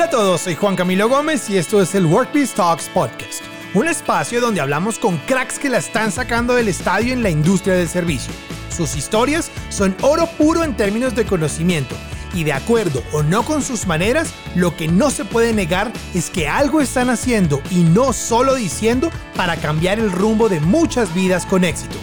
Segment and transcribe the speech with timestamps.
[0.00, 3.42] Hola a todos, soy Juan Camilo Gómez y esto es el Workpiece Talks Podcast,
[3.74, 7.74] un espacio donde hablamos con cracks que la están sacando del estadio en la industria
[7.74, 8.32] del servicio.
[8.74, 11.94] Sus historias son oro puro en términos de conocimiento
[12.32, 16.30] y de acuerdo o no con sus maneras, lo que no se puede negar es
[16.30, 21.44] que algo están haciendo y no solo diciendo para cambiar el rumbo de muchas vidas
[21.44, 21.98] con éxito.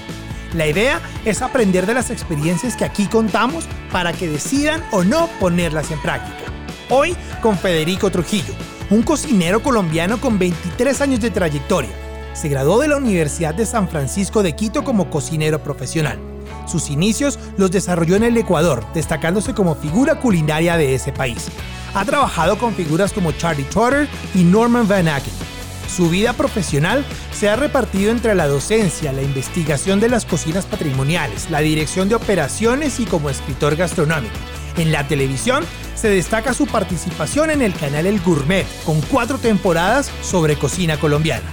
[0.54, 5.28] La idea es aprender de las experiencias que aquí contamos para que decidan o no
[5.40, 6.47] ponerlas en práctica.
[6.90, 8.54] Hoy con Federico Trujillo,
[8.90, 11.92] un cocinero colombiano con 23 años de trayectoria.
[12.34, 16.18] Se graduó de la Universidad de San Francisco de Quito como cocinero profesional.
[16.66, 21.50] Sus inicios los desarrolló en el Ecuador, destacándose como figura culinaria de ese país.
[21.94, 25.34] Ha trabajado con figuras como Charlie Trotter y Norman Van Aken.
[25.94, 31.50] Su vida profesional se ha repartido entre la docencia, la investigación de las cocinas patrimoniales,
[31.50, 34.36] la dirección de operaciones y como escritor gastronómico.
[34.78, 35.64] En la televisión
[35.96, 41.48] se destaca su participación en el canal El Gourmet, con cuatro temporadas sobre cocina colombiana.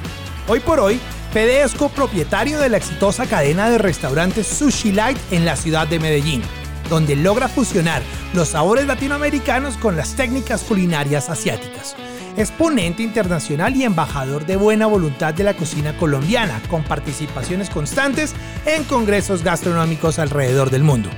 [0.47, 1.01] Hoy por hoy,
[1.33, 5.99] Fede es copropietario de la exitosa cadena de restaurantes Sushi Light en la ciudad de
[5.99, 6.43] Medellín,
[6.91, 8.03] donde logra fusionar
[8.35, 11.97] los sabores latinoamericanos con las técnicas culinarias asiáticas.
[12.37, 18.35] Es ponente internacional y embajador de buena voluntad de la cocina colombiana, con participaciones constantes
[18.67, 21.11] en congresos gastronómicos alrededor del mundo.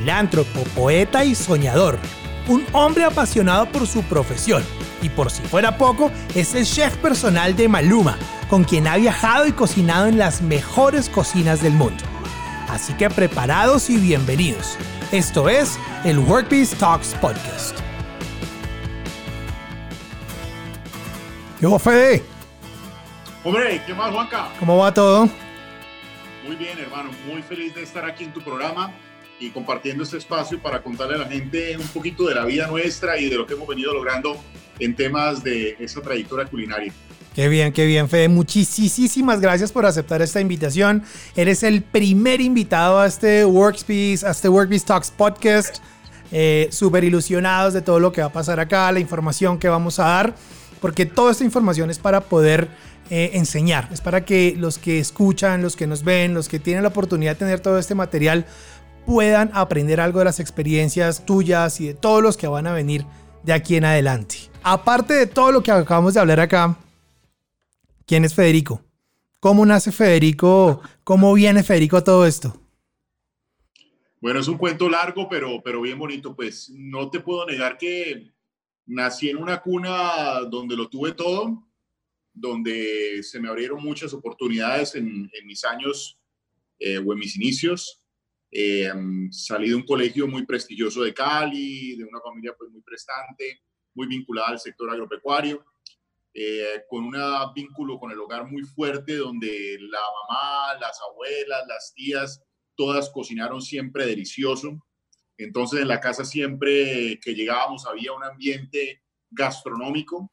[0.00, 1.98] Filántropo, poeta y soñador,
[2.48, 4.64] un hombre apasionado por su profesión.
[5.02, 8.16] Y por si fuera poco, es el chef personal de Maluma,
[8.48, 12.02] con quien ha viajado y cocinado en las mejores cocinas del mundo.
[12.70, 14.78] Así que preparados y bienvenidos.
[15.12, 17.78] Esto es el Workpiece Talks Podcast.
[21.60, 22.24] Yo, Fede.
[23.44, 24.48] Hombre, ¿qué más, Juanca?
[24.58, 25.28] ¿Cómo va todo?
[26.46, 27.10] Muy bien, hermano.
[27.26, 28.94] Muy feliz de estar aquí en tu programa
[29.40, 33.18] y compartiendo este espacio para contarle a la gente un poquito de la vida nuestra
[33.18, 34.36] y de lo que hemos venido logrando
[34.78, 36.92] en temas de esa trayectoria culinaria.
[37.34, 38.28] Qué bien, qué bien, Fede.
[38.28, 41.02] Muchísimas gracias por aceptar esta invitación.
[41.36, 45.78] Eres el primer invitado a este Workspace, a este Workspace Talks podcast.
[46.32, 49.98] Eh, Súper ilusionados de todo lo que va a pasar acá, la información que vamos
[49.98, 50.34] a dar,
[50.80, 52.68] porque toda esta información es para poder
[53.10, 56.84] eh, enseñar, es para que los que escuchan, los que nos ven, los que tienen
[56.84, 58.46] la oportunidad de tener todo este material,
[59.10, 63.04] puedan aprender algo de las experiencias tuyas y de todos los que van a venir
[63.42, 64.36] de aquí en adelante.
[64.62, 66.78] Aparte de todo lo que acabamos de hablar acá,
[68.06, 68.84] ¿quién es Federico?
[69.40, 70.80] ¿Cómo nace Federico?
[71.02, 72.56] ¿Cómo viene Federico a todo esto?
[74.20, 76.36] Bueno, es un cuento largo, pero, pero bien bonito.
[76.36, 78.30] Pues no te puedo negar que
[78.86, 81.66] nací en una cuna donde lo tuve todo,
[82.32, 86.16] donde se me abrieron muchas oportunidades en, mis años
[86.78, 87.99] eh, o en mis inicios.
[88.52, 88.90] Eh,
[89.30, 93.62] salí de un colegio muy prestigioso de Cali, de una familia pues muy prestante,
[93.94, 95.64] muy vinculada al sector agropecuario,
[96.34, 97.14] eh, con un
[97.54, 102.42] vínculo con el hogar muy fuerte donde la mamá, las abuelas, las tías,
[102.76, 104.84] todas cocinaron siempre delicioso.
[105.36, 110.32] Entonces en la casa siempre que llegábamos había un ambiente gastronómico.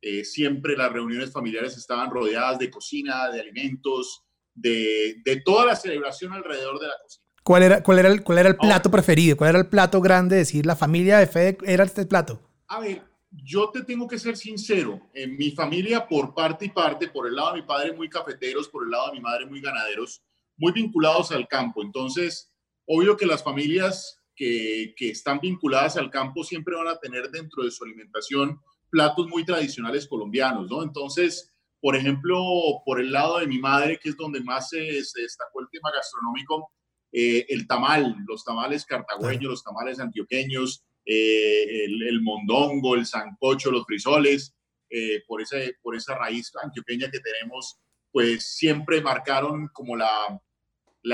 [0.00, 5.76] Eh, siempre las reuniones familiares estaban rodeadas de cocina, de alimentos, de, de toda la
[5.76, 7.21] celebración alrededor de la cocina.
[7.42, 9.36] ¿Cuál era, cuál era, el, cuál era el plato preferido?
[9.36, 10.36] ¿Cuál era el plato grande?
[10.36, 12.40] Decir, la familia de Fede era este plato.
[12.68, 15.00] A ver, yo te tengo que ser sincero.
[15.12, 18.68] En mi familia, por parte y parte, por el lado de mi padre muy cafeteros,
[18.68, 20.22] por el lado de mi madre muy ganaderos,
[20.56, 21.82] muy vinculados al campo.
[21.82, 22.52] Entonces,
[22.86, 27.64] obvio que las familias que, que están vinculadas al campo siempre van a tener dentro
[27.64, 30.82] de su alimentación platos muy tradicionales colombianos, ¿no?
[30.82, 32.38] Entonces, por ejemplo,
[32.84, 35.90] por el lado de mi madre, que es donde más se, se destacó el tema
[35.90, 36.70] gastronómico,
[37.12, 43.84] eh, el tamal, los tamales cartagüeños, los tamales antioqueños, eh, el, mondongo, el sancocho, los
[43.84, 44.54] frisoles,
[44.88, 47.78] eh, por, ese, por esa raíz antioqueña que tenemos,
[48.10, 50.40] pues siempre marcaron como la,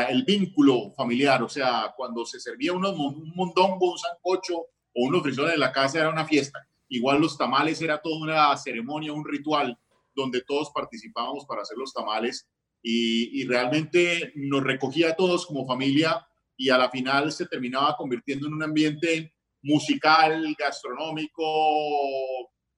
[0.09, 1.43] el vínculo familiar.
[1.43, 2.83] O sea, cuando se servía un
[3.35, 6.65] mondongo, un sancocho o unos frisoles en la casa era una fiesta.
[6.89, 9.79] Igual los tamales era toda una ceremonia, un ritual
[10.15, 12.49] donde todos participábamos para hacer los tamales
[12.83, 16.27] y, realmente nos recogía a todos como familia
[16.57, 21.45] y a la final se terminaba convirtiendo en un ambiente musical, gastronómico,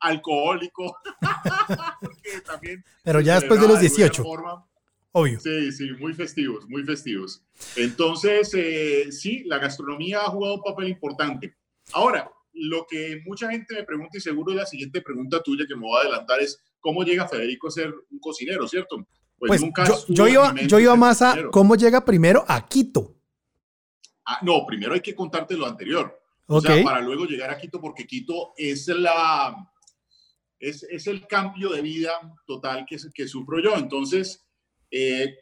[0.00, 0.96] alcohólico.
[3.04, 4.24] Pero ya después de los 18.
[5.12, 5.40] Obvio.
[5.40, 7.42] Sí, sí, muy festivos, muy festivos.
[7.74, 11.56] Entonces, eh, sí, la gastronomía ha jugado un papel importante.
[11.92, 15.82] Ahora, lo que mucha gente me pregunta, y seguro la siguiente pregunta tuya que me
[15.82, 19.04] voy a adelantar, es cómo llega Federico a ser un cocinero, ¿cierto?
[19.40, 23.16] Pues, pues yo, iba, yo iba más a cómo llega primero a Quito.
[24.26, 26.14] Ah, no, primero hay que contarte lo anterior.
[26.46, 29.56] O sea, para luego llegar a Quito, porque Quito es la...
[30.58, 32.12] Es, es el cambio de vida
[32.46, 33.76] total que, que sufro yo.
[33.76, 34.46] Entonces,
[34.90, 35.38] eh,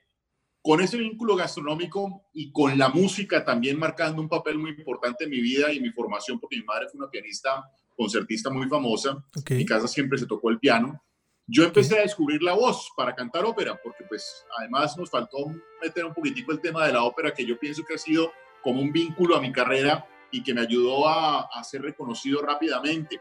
[0.62, 5.30] con ese vínculo gastronómico y con la música también marcando un papel muy importante en
[5.30, 7.64] mi vida y mi formación, porque mi madre fue una pianista,
[7.96, 11.02] concertista muy famosa, en mi casa siempre se tocó el piano.
[11.50, 15.46] Yo empecé a descubrir la voz para cantar ópera, porque pues además nos faltó
[15.82, 18.30] meter un poquitico el tema de la ópera, que yo pienso que ha sido
[18.62, 23.18] como un vínculo a mi carrera y que me ayudó a, a ser reconocido rápidamente.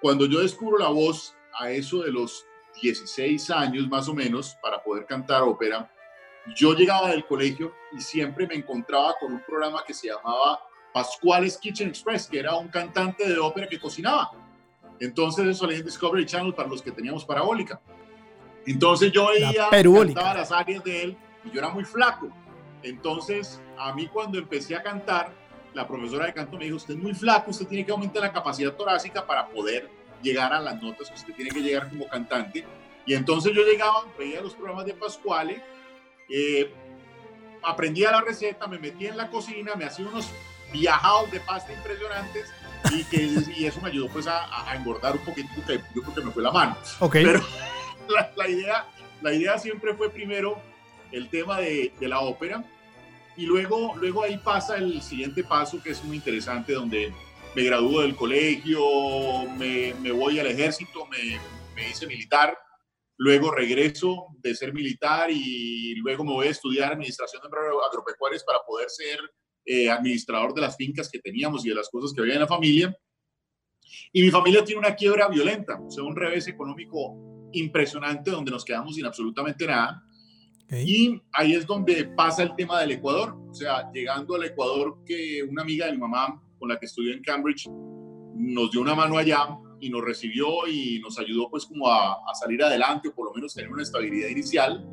[0.00, 2.46] Cuando yo descubro la voz a eso de los
[2.80, 5.90] 16 años más o menos para poder cantar ópera,
[6.54, 10.60] yo llegaba del colegio y siempre me encontraba con un programa que se llamaba
[10.92, 14.30] Pascuales Kitchen Express, que era un cantante de ópera que cocinaba.
[15.00, 17.80] Entonces eso salía en Discovery Channel para los que teníamos parabólica.
[18.66, 22.28] Entonces yo veía, cantaba las áreas de él y yo era muy flaco.
[22.82, 25.32] Entonces a mí cuando empecé a cantar,
[25.72, 28.32] la profesora de canto me dijo, usted es muy flaco, usted tiene que aumentar la
[28.32, 29.88] capacidad torácica para poder
[30.22, 32.64] llegar a las notas que usted tiene que llegar como cantante.
[33.06, 35.62] Y entonces yo llegaba, veía los programas de Pascuale
[36.30, 36.72] eh,
[37.62, 40.30] aprendía la receta, me metí en la cocina, me hacía unos
[40.72, 42.48] viajados de pasta impresionantes
[42.92, 46.20] y, que, y eso me ayudó pues a, engordar un poquito, porque yo creo que
[46.22, 46.76] me fue la mano.
[47.12, 47.40] Pero
[48.36, 48.86] la, idea,
[49.22, 50.60] la idea siempre fue primero
[51.12, 52.64] el tema de, de, la ópera
[53.36, 57.12] y luego, luego ahí pasa el siguiente paso que es muy interesante donde
[57.54, 58.80] me gradúo del colegio,
[59.56, 61.40] me, me voy al ejército, me,
[61.74, 62.56] me hice militar
[63.22, 67.48] Luego regreso de ser militar y luego me voy a estudiar administración de
[67.86, 69.20] agropecuarias para poder ser
[69.64, 72.46] eh, administrador de las fincas que teníamos y de las cosas que había en la
[72.46, 72.96] familia.
[74.12, 78.64] Y mi familia tiene una quiebra violenta, o sea, un revés económico impresionante donde nos
[78.64, 80.04] quedamos sin absolutamente nada.
[80.70, 85.42] Y ahí es donde pasa el tema del Ecuador, o sea, llegando al Ecuador que
[85.42, 87.68] una amiga de mi mamá con la que estudió en Cambridge
[88.36, 92.62] nos dio una mano allá y nos recibió y nos ayudó pues como a, salir
[92.62, 94.88] adelante o por lo menos tener una estabilidad inicial.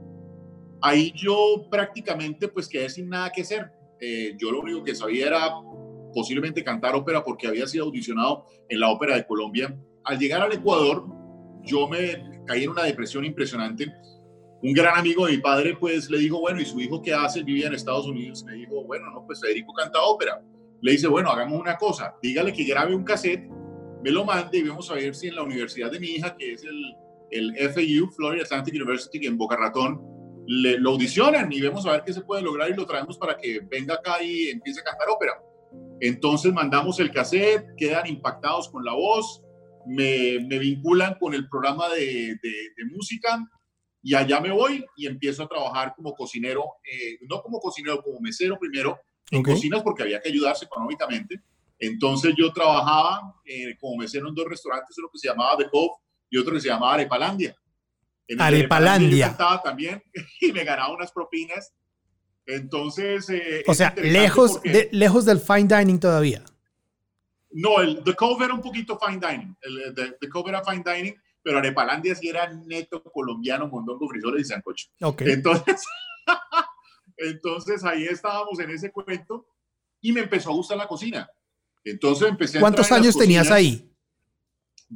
[0.81, 3.71] Ahí yo prácticamente pues quedé sin nada que hacer.
[3.99, 5.49] Eh, yo lo único que sabía era
[6.13, 9.75] posiblemente cantar ópera porque había sido audicionado en la Ópera de Colombia.
[10.03, 11.05] Al llegar al Ecuador,
[11.63, 13.87] yo me caí en una depresión impresionante.
[14.63, 17.43] Un gran amigo de mi padre, pues le dijo, bueno, ¿y su hijo qué hace?
[17.43, 18.43] Vivía en Estados Unidos.
[18.43, 20.41] Me dijo, bueno, no, pues Federico canta ópera.
[20.81, 23.47] Le dice, bueno, hagamos una cosa, dígale que grabe un cassette
[24.03, 26.53] me lo mande y vamos a ver si en la universidad de mi hija, que
[26.53, 26.95] es el,
[27.31, 30.01] el FAU, Florida Atlantic University, en Boca Ratón,
[30.47, 33.37] le, lo audicionan y vemos a ver qué se puede lograr y lo traemos para
[33.37, 35.33] que venga acá y empiece a cantar ópera.
[35.99, 39.43] Entonces mandamos el cassette, quedan impactados con la voz,
[39.85, 43.39] me, me vinculan con el programa de, de, música
[44.01, 48.19] y allá me voy y empiezo a trabajar como cocinero, eh, no como cocinero, como
[48.19, 48.99] mesero primero,
[49.29, 51.41] en cocinas porque había que ayudarse económicamente
[51.79, 55.93] entonces yo trabajaba eh, como mesero en dos restaurantes, uno que se llamaba The Cove
[56.29, 57.55] y otro que se llamaba Arepalandia.
[58.27, 59.35] En Arepalandia.
[59.37, 60.03] Yo también
[60.41, 61.73] y me ganaba unas propinas.
[62.45, 63.29] Entonces...
[63.29, 66.43] Eh, o sea, lejos, de, lejos del fine dining todavía.
[67.51, 69.57] No, el The Cove era un poquito fine dining.
[69.61, 74.45] El, the, Cove era fine dining, pero Arepalandia sí era neto colombiano, mondongo, frisoles y
[74.45, 74.87] sancocho.
[75.01, 75.31] Okay.
[75.31, 75.83] Entonces,
[77.17, 79.47] entonces ahí estábamos en ese cuento
[80.01, 81.29] y me empezó a gustar la cocina.
[81.83, 83.89] Entonces empecé ¿Cuántos años tenías ahí?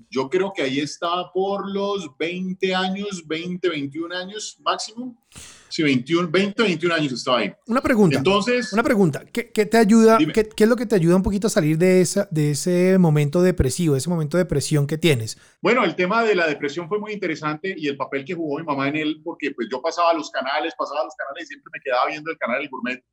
[0.09, 5.21] Yo creo que ahí estaba por los 20 años, 20, 21 años máximo.
[5.67, 7.53] Sí, 21, 20, 21 años estaba ahí.
[7.67, 8.17] Una pregunta.
[8.17, 8.71] Entonces.
[8.71, 9.25] Una pregunta.
[9.25, 10.17] ¿Qué, te ayuda?
[10.17, 13.41] Qué, es lo que te ayuda un poquito a salir de, esa, de ese momento
[13.41, 15.37] depresivo, de ese momento de depresión que tienes?
[15.61, 18.65] Bueno, el tema de la depresión fue muy interesante y el papel que jugó mi
[18.65, 21.81] mamá en él, porque pues yo pasaba los canales, pasaba los canales y siempre me
[21.81, 23.03] quedaba viendo el canal del gourmet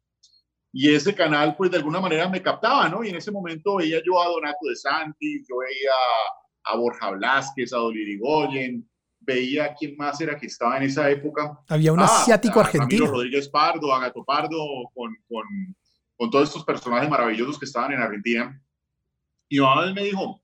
[0.72, 3.02] y ese canal, pues de alguna manera me captaba, ¿no?
[3.02, 5.92] Y en ese momento veía yo a Donato de Santi, yo veía
[6.68, 8.88] a Borja Blasquez, a Dolly Rigoyen,
[9.20, 11.58] veía quién más era que estaba en esa época.
[11.68, 13.06] Había un ah, asiático argentino.
[13.06, 14.56] Rodríguez Pardo, a Gato Pardo,
[14.94, 15.44] con, con,
[16.16, 18.62] con, todos estos personajes maravillosos que estaban en Argentina.
[19.48, 20.42] Y mamá me dijo,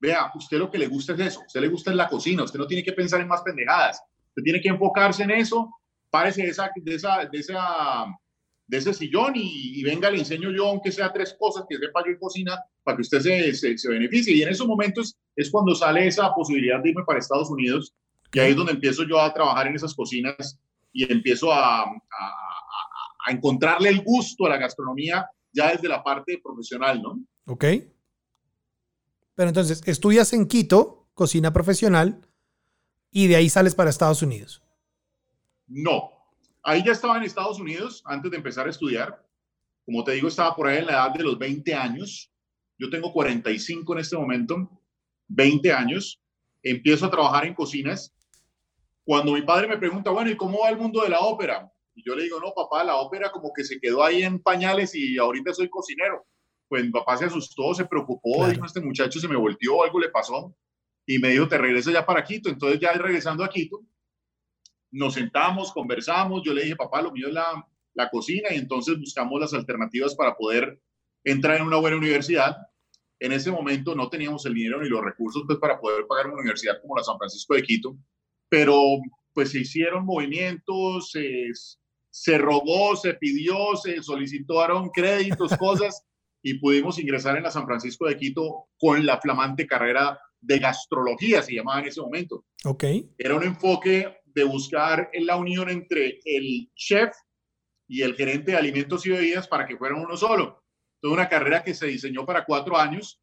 [0.00, 2.58] vea, usted lo que le gusta es eso, usted le gusta es la cocina, usted
[2.58, 5.70] no tiene que pensar en más pendejadas, usted tiene que enfocarse en eso,
[6.10, 8.06] párese de esa, de esa, de esa
[8.66, 12.12] de ese sillón y, venga, le enseño yo, aunque sea tres cosas que sepa yo
[12.12, 14.34] en cocina, para que usted se, se, beneficie.
[14.34, 17.94] Y en esos momentos es cuando sale esa posibilidad de irme para Estados Unidos,
[18.32, 20.58] y ahí es donde empiezo yo a trabajar en esas cocinas
[20.92, 21.86] y empiezo a, a,
[23.26, 27.20] a encontrarle el gusto a la gastronomía ya desde la parte profesional, ¿no?
[27.46, 27.64] Ok.
[29.34, 32.20] Pero entonces, estudias en Quito, cocina profesional,
[33.10, 34.62] y de ahí sales para Estados Unidos.
[35.68, 36.15] No,
[36.68, 39.24] Ahí ya estaba en Estados Unidos antes de empezar a estudiar.
[39.84, 42.28] Como te digo, estaba por ahí en la edad de los 20 años.
[42.76, 44.68] yo tengo 45 en este momento,
[45.28, 46.20] 20 años,
[46.64, 48.12] empiezo a trabajar en cocinas.
[49.04, 51.70] Cuando mi padre me pregunta, bueno, ¿y cómo va el mundo de la ópera?
[51.94, 54.92] Y yo le digo, no, papá, la ópera como que se quedó ahí en pañales
[54.96, 56.26] y ahorita soy cocinero.
[56.66, 60.08] Pues mi papá se asustó, se preocupó, dijo, este muchacho se me volteó, algo le
[60.08, 60.52] pasó.
[61.06, 62.48] Y me dijo, te regresas ya para Quito.
[62.48, 63.84] Entonces ya regresando a Quito,
[64.90, 68.98] nos sentamos, conversamos, yo le dije, papá, lo mío es la, la cocina y entonces
[68.98, 70.80] buscamos las alternativas para poder
[71.24, 72.56] entrar en una buena universidad.
[73.18, 76.40] En ese momento no teníamos el dinero ni los recursos pues, para poder pagar una
[76.40, 77.96] universidad como la San Francisco de Quito,
[78.48, 78.80] pero
[79.32, 81.12] pues se hicieron movimientos,
[82.10, 86.06] se rogó, se pidió, se solicitaron créditos, cosas,
[86.42, 91.42] y pudimos ingresar en la San Francisco de Quito con la flamante carrera de gastrología,
[91.42, 92.44] se llamaba en ese momento.
[92.64, 92.84] Ok.
[93.18, 97.10] Era un enfoque de buscar la unión entre el chef
[97.88, 100.62] y el gerente de alimentos y bebidas para que fueran uno solo.
[101.00, 103.18] Toda una carrera que se diseñó para cuatro años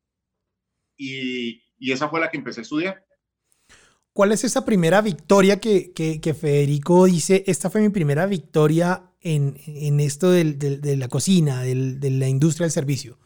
[0.97, 3.05] y, y esa fue la que empecé a estudiar.
[4.11, 9.59] ¿Cuál es esa primera victoria que, que, Federico dice, esta fue mi primera victoria en,
[9.67, 13.19] en esto del, de la cocina, del, de la industria del servicio?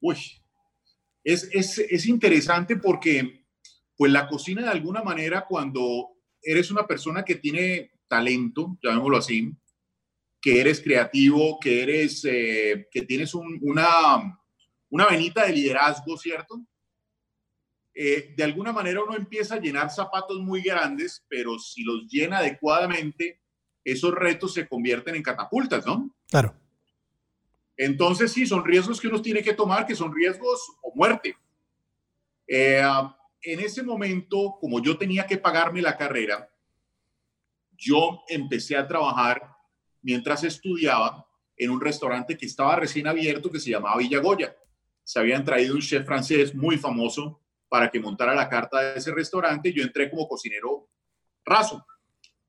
[0.00, 0.16] Uy,
[1.22, 3.37] es, es, es, interesante porque
[3.98, 9.52] pues la cocina de alguna manera cuando eres una persona que tiene talento, llamémoslo así,
[10.40, 14.40] que eres creativo, que eres, eh, que tienes una,
[14.88, 16.64] una venita de liderazgo, ¿cierto?
[17.92, 22.38] Eh, de alguna manera uno empieza a llenar zapatos muy grandes, pero si los llena
[22.38, 23.40] adecuadamente,
[23.82, 26.14] esos retos se convierten en catapultas, ¿no?
[26.30, 26.54] Claro.
[27.76, 31.36] Entonces, sí, son riesgos que uno tiene que tomar, que son riesgos o muerte.
[32.46, 32.80] Eh,
[33.42, 36.50] en ese momento, como yo tenía que pagarme la carrera,
[37.76, 39.40] yo empecé a trabajar
[40.02, 41.26] mientras estudiaba
[41.56, 44.56] en un restaurante que estaba recién abierto que se llamaba Villa Goya.
[45.04, 49.12] Se habían traído un chef francés muy famoso para que montara la carta de ese
[49.12, 49.72] restaurante.
[49.72, 50.88] Yo entré como cocinero
[51.44, 51.84] raso.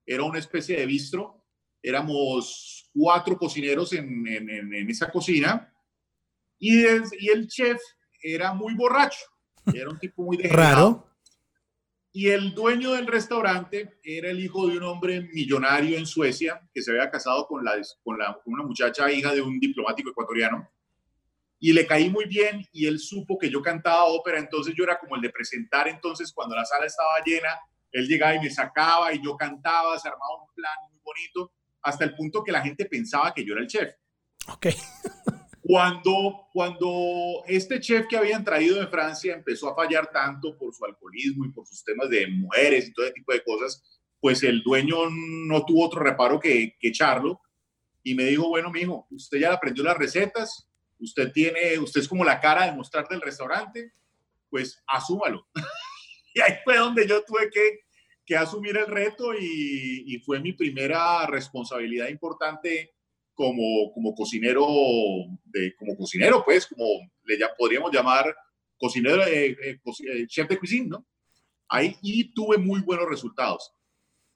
[0.06, 1.44] Era una especie de bistro.
[1.82, 5.74] Éramos cuatro cocineros en, esa cocina.
[6.60, 7.80] Y el, chef
[8.22, 9.20] era muy borracho.
[9.74, 11.06] Era un tipo muy Raro.
[12.12, 16.82] Y el dueño del restaurante era el hijo de un hombre millonario en Suecia que
[16.82, 20.68] se había casado con, la, con, la, con una muchacha hija de un diplomático ecuatoriano
[21.60, 24.98] y le caí muy bien y él supo que yo cantaba ópera, entonces yo era
[24.98, 27.50] como el de presentar, entonces cuando la sala estaba llena,
[27.92, 32.06] él llegaba y me sacaba y yo cantaba, se armaba un plan muy bonito, hasta
[32.06, 33.94] el punto que la gente pensaba que yo era el chef.
[34.48, 34.68] Ok.
[35.70, 40.84] Cuando, cuando este chef que habían traído de Francia empezó a fallar tanto por su
[40.84, 43.84] alcoholismo y por sus temas de mujeres y todo ese tipo de cosas,
[44.20, 47.40] pues el dueño no tuvo otro reparo que, que echarlo
[48.02, 52.24] y me dijo, bueno, mijo, usted ya aprendió las recetas, usted tiene, usted es como
[52.24, 53.94] la cara de mostrar del restaurante,
[54.50, 55.48] pues asúmalo.
[56.34, 57.82] y ahí fue donde yo tuve que,
[58.26, 62.96] que asumir el reto y, y, fue mi primera responsabilidad importante
[63.40, 64.68] como, como cocinero,
[65.46, 66.86] de, como cocinero, pues, como
[67.24, 68.36] le ya podríamos llamar
[68.78, 71.08] cocinero, eh, eh, eh, chef de cuisine, ¿no?
[71.70, 73.72] Ahí y tuve muy buenos resultados.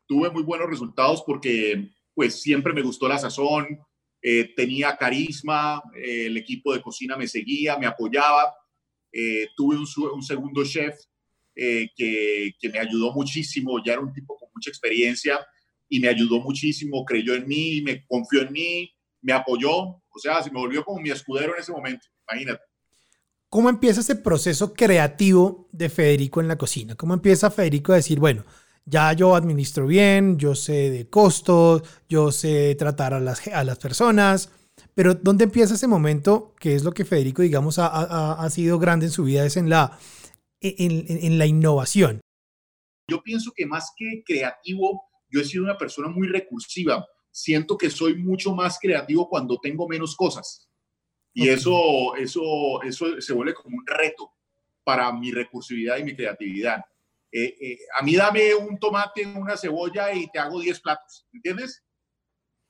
[0.08, 3.78] Tuve muy buenos resultados porque, pues, siempre me gustó la sazón,
[4.22, 8.56] eh, tenía carisma, el equipo de cocina me seguía, me apoyaba.
[9.58, 10.96] Tuve un, segundo chef
[11.54, 15.46] que, que, me ayudó muchísimo, ya era un tipo con mucha experiencia
[15.90, 18.93] y me ayudó muchísimo, creyó en mí, me confió en mí,
[19.24, 22.62] me apoyó, o sea, se me volvió como mi escudero en ese momento, imagínate.
[23.50, 26.96] ¿Cómo empieza ese proceso creativo de Federico en la cocina?
[26.96, 28.44] ¿Cómo empieza Federico a decir, bueno,
[28.86, 33.80] ya yo administro bien, yo sé de costos, yo sé tratar a las, a las
[33.80, 34.52] personas,
[34.94, 38.80] pero ¿dónde empieza ese momento que es lo que Federico, digamos, ha, ha, ha sido
[38.80, 39.46] grande en su vida?
[39.46, 39.98] Es en la,
[40.60, 42.22] en, en, la innovación.
[43.10, 47.06] Yo pienso que más que creativo, yo he sido una persona muy recursiva.
[47.36, 50.70] Siento que soy mucho más creativo cuando tengo menos cosas.
[51.34, 54.32] Y eso, eso, eso se vuelve como un reto
[54.84, 56.86] para mi recursividad y mi creatividad.
[57.32, 61.84] Eh, eh, a mí dame un tomate, una cebolla y te hago 10 platos, ¿entiendes?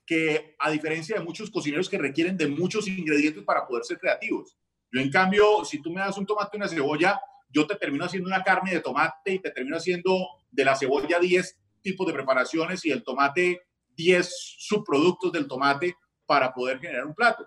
[0.05, 4.57] Que a diferencia de muchos cocineros que requieren de muchos ingredientes para poder ser creativos.
[4.89, 8.05] Yo en cambio, si tú me das un tomate y una cebolla, yo te termino
[8.05, 12.13] haciendo una carne de tomate y te termino haciendo de la cebolla 10 tipos de
[12.13, 13.61] preparaciones y el tomate
[13.95, 15.95] 10 subproductos del tomate
[16.25, 17.45] para poder generar un plato.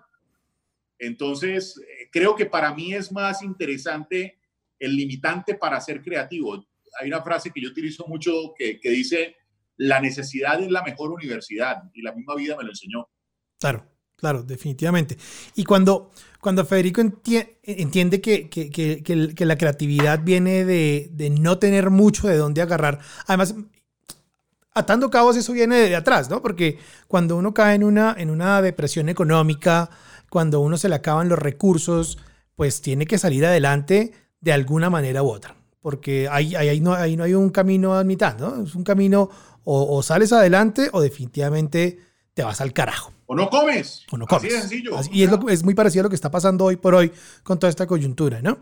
[0.99, 4.39] Entonces, eh, creo que para mí es más interesante
[4.79, 6.63] el limitante para ser creativo
[6.99, 9.35] hay una frase que yo utilizo mucho que, dice,
[9.77, 13.07] la necesidad es la mejor universidad y la misma vida me lo enseñó.
[13.59, 13.85] Claro,
[14.15, 15.15] Claro, definitivamente.
[15.53, 16.09] Y cuando,
[16.41, 22.35] cuando Federico entiende que, que, que, la creatividad viene de, de, no tener mucho de
[22.35, 23.53] dónde agarrar, además,
[24.77, 26.41] atando cabos, eso viene de atrás, ¿no?
[26.41, 29.89] Porque cuando uno cae en una, en una depresión económica,
[30.29, 32.17] cuando uno se le acaban los recursos,
[32.55, 35.55] pues tiene que salir adelante de alguna manera u otra.
[35.81, 38.63] Porque ahí, ahí, no, ahí no hay un camino a mitad, ¿no?
[38.63, 39.29] Es un camino
[39.63, 41.99] o, sales adelante o definitivamente
[42.33, 43.11] te vas al carajo.
[43.25, 44.03] O no comes.
[44.11, 44.45] O no comes.
[44.45, 44.91] Así de sencillo.
[45.11, 47.11] y es, es, muy parecido a lo que está pasando hoy por hoy
[47.43, 48.59] con toda esta coyuntura, ¿no?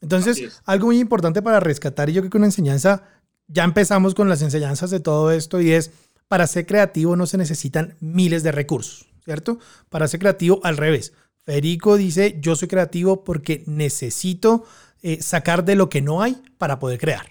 [0.00, 3.02] Entonces, algo muy importante para rescatar, y yo creo que una enseñanza,
[3.46, 5.90] ya empezamos con las enseñanzas de todo esto, y es,
[6.28, 9.58] para ser creativo no se necesitan miles de recursos, ¿cierto?
[9.88, 11.12] Para ser creativo, al revés.
[11.44, 14.64] Federico dice, yo soy creativo porque necesito
[15.02, 17.26] eh, sacar de lo que no hay para poder crear,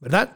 [0.00, 0.34] ¿verdad?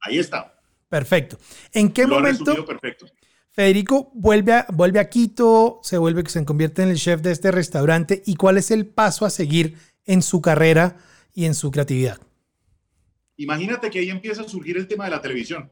[0.00, 0.58] Ahí está.
[0.88, 1.38] Perfecto.
[1.72, 3.06] ¿En qué momento perfecto.
[3.50, 7.32] Federico vuelve a, vuelve a Quito, se vuelve que se convierte en el chef de
[7.32, 10.96] este restaurante y cuál es el paso a seguir en su carrera
[11.34, 12.18] y en su creatividad?
[13.36, 15.70] Imagínate que ahí empieza a surgir el tema de la televisión.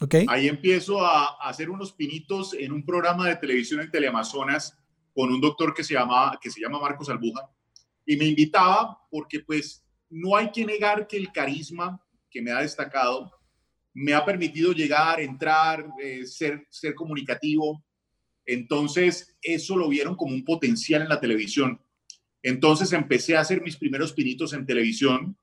[0.00, 0.24] Okay.
[0.28, 4.78] Ahí empiezo a, hacer unos pinitos en un programa de televisión en Teleamazonas
[5.12, 7.50] con un doctor que se llama, que se llama Marcos Albuja
[8.06, 12.60] y me invitaba porque pues no hay que negar que el carisma que me ha
[12.60, 13.30] destacado
[13.92, 17.84] me ha permitido llegar, entrar, eh, ser, ser comunicativo.
[18.46, 21.80] Entonces, eso lo vieron como un potencial en la televisión.
[22.42, 25.36] Entonces empecé a hacer mis primeros pinitos en televisión.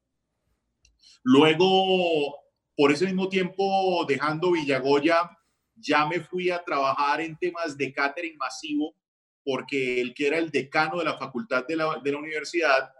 [1.23, 2.35] Luego,
[2.75, 5.37] por ese mismo tiempo, dejando Villagoya,
[5.75, 8.95] ya me fui a trabajar en temas de catering masivo,
[9.43, 12.91] porque el que era el decano de la facultad de la, de la universidad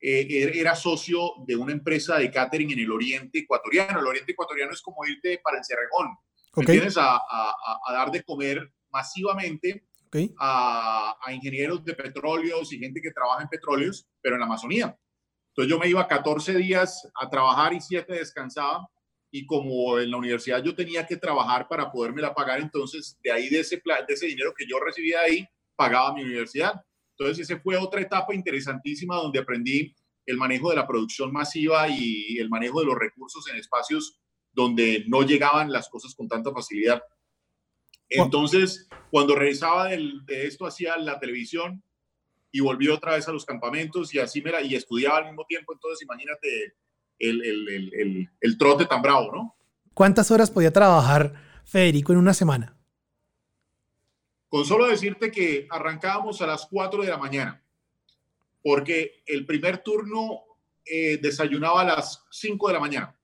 [0.00, 4.00] eh, er, era socio de una empresa de catering en el oriente ecuatoriano.
[4.00, 6.16] El oriente ecuatoriano es como irte para el Cerrejón.
[6.54, 6.80] Okay.
[6.80, 7.20] ¿Me a,
[7.86, 9.84] a, dar de comer masivamente
[10.38, 14.98] a, a, ingenieros de petróleos y gente que trabaja en petróleos, pero en la Amazonía.
[15.52, 18.88] Entonces yo me iba 14 días a trabajar y 7 descansaba.
[19.30, 23.48] Y como en la universidad yo tenía que trabajar para podérmela pagar, entonces de ahí
[23.48, 26.74] de ese, de ese dinero que yo recibía ahí, pagaba mi universidad.
[27.18, 29.94] Entonces, esa fue otra etapa interesantísima donde aprendí
[30.26, 34.18] el manejo de la producción masiva y el manejo de los recursos en espacios
[34.52, 37.02] donde no llegaban las cosas con tanta facilidad.
[38.08, 41.82] Entonces, cuando regresaba de esto hacia la televisión
[42.52, 45.72] y volví otra vez a los campamentos y así me y estudiaba al mismo tiempo,
[45.72, 46.76] entonces imagínate
[47.18, 49.56] el, el, el, el trote tan bravo, ¿no?
[49.94, 51.34] ¿Cuántas horas podía trabajar
[51.64, 52.76] Federico en una semana?
[54.48, 57.64] Con solo decirte que arrancábamos a las 4 de la mañana,
[58.62, 60.42] porque el primer turno
[60.84, 63.16] eh, desayunaba a las 5 de la mañana.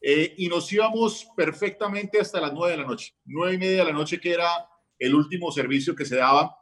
[0.00, 3.84] Eh, y nos íbamos perfectamente hasta las 9 de la noche, 9 y media de
[3.84, 6.54] la noche, que era el último servicio que se daba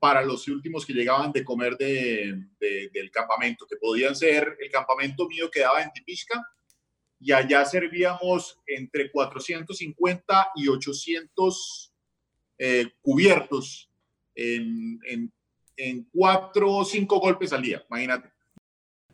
[0.00, 5.28] para los últimos que llegaban de comer de, del campamento, que podían ser, el campamento
[5.28, 6.42] mío quedaba en Tipisca,
[7.20, 11.92] y allá servíamos entre 450 y 800
[12.58, 13.90] eh, cubiertos
[14.34, 14.98] en,
[15.76, 18.30] en, cuatro o cinco golpes al día, imagínate.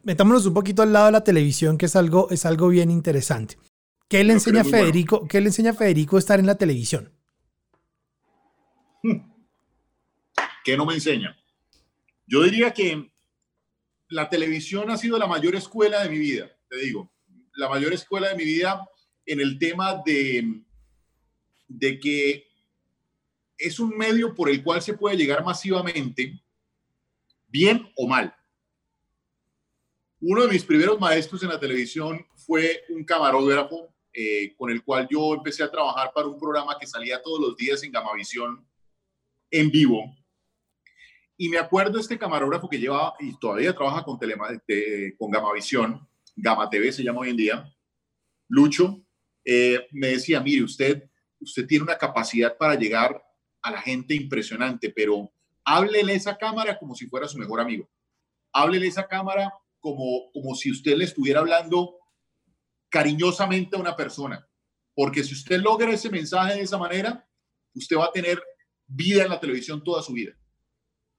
[0.04, 3.56] Metámonos un poquito al lado de la televisión, que es algo, es algo bien interesante.
[4.08, 7.12] ¿Qué le, enseña a Federico, ¿Qué le enseña a Federico estar en la televisión?
[10.66, 11.40] ¿Qué no me enseña?
[12.26, 13.08] Yo diría que
[14.08, 17.08] la televisión ha sido la mayor escuela de mi vida, te digo,
[17.54, 18.84] la mayor escuela de mi vida
[19.26, 20.64] en el tema de,
[21.68, 22.48] de que
[23.56, 26.42] es un medio por el cual se puede llegar masivamente,
[27.46, 28.34] bien o mal.
[30.20, 35.06] Uno de mis primeros maestros en la televisión fue un camarógrafo eh, con el cual
[35.08, 38.66] yo empecé a trabajar para un programa que salía todos los días en Gamavisión
[39.52, 40.12] en vivo.
[41.36, 44.48] Y me acuerdo este camarógrafo que lleva y todavía trabaja con, Telema,
[45.18, 47.76] con Gamavisión, Gama TV se llama hoy en día,
[48.48, 49.02] Lucho,
[49.44, 51.08] eh, me decía, mire, usted,
[51.40, 53.22] usted tiene una capacidad para llegar
[53.62, 55.32] a la gente impresionante, pero
[55.64, 57.88] háblele esa cámara como si fuera su mejor amigo.
[58.52, 61.96] Háblele esa cámara como, como si usted le estuviera hablando
[62.88, 64.48] cariñosamente a una persona.
[64.94, 67.28] Porque si usted logra ese mensaje de esa manera,
[67.74, 68.42] usted va a tener
[68.86, 70.32] vida en la televisión toda su vida.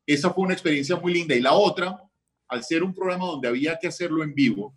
[0.07, 1.35] Esa fue una experiencia muy linda.
[1.35, 2.01] Y la otra,
[2.47, 4.75] al ser un programa donde había que hacerlo en vivo,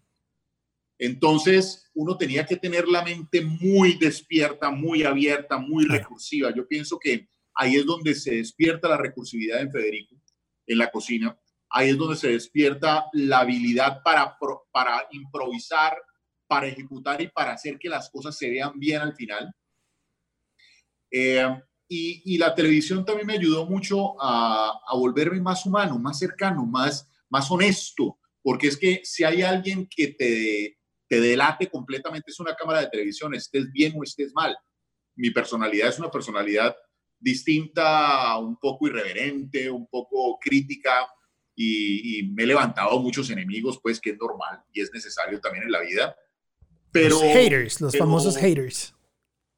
[0.98, 6.52] entonces uno tenía que tener la mente muy despierta, muy abierta, muy recursiva.
[6.54, 10.16] Yo pienso que Ahí es donde se despierta la recursividad en Federico,
[10.66, 11.38] en la cocina.
[11.68, 14.36] Ahí es donde se despierta la habilidad para,
[14.72, 15.96] para improvisar,
[16.46, 19.52] para ejecutar y para hacer que las cosas se vean bien al final.
[21.10, 21.62] Eh,
[21.92, 27.50] y, la televisión también me ayudó mucho a, volverme más humano, más cercano, más, más
[27.50, 32.81] honesto, porque es que si hay alguien que te, te delate completamente, es una cámara
[32.81, 34.57] de televisión, estés bien o estés mal.
[35.16, 36.76] Mi personalidad es una personalidad
[37.18, 41.09] distinta, un poco irreverente, un poco crítica,
[41.57, 45.72] y, me he levantado muchos enemigos, pues que es normal y es necesario también en
[45.72, 46.16] la vida.
[46.92, 48.94] Pero, los haters, los famosos haters.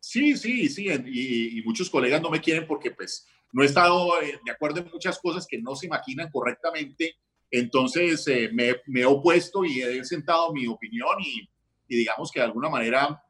[0.03, 4.41] Sí, sí, sí, y, muchos colegas no me quieren porque pues no he estado eh,
[4.45, 7.15] de acuerdo en muchas cosas que no se imaginan correctamente,
[7.49, 11.49] entonces eh, me, he opuesto y he sentado mi opinión y,
[11.87, 13.23] digamos que de alguna manera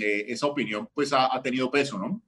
[0.00, 2.22] eh, esa opinión pues ha, tenido peso, ¿no?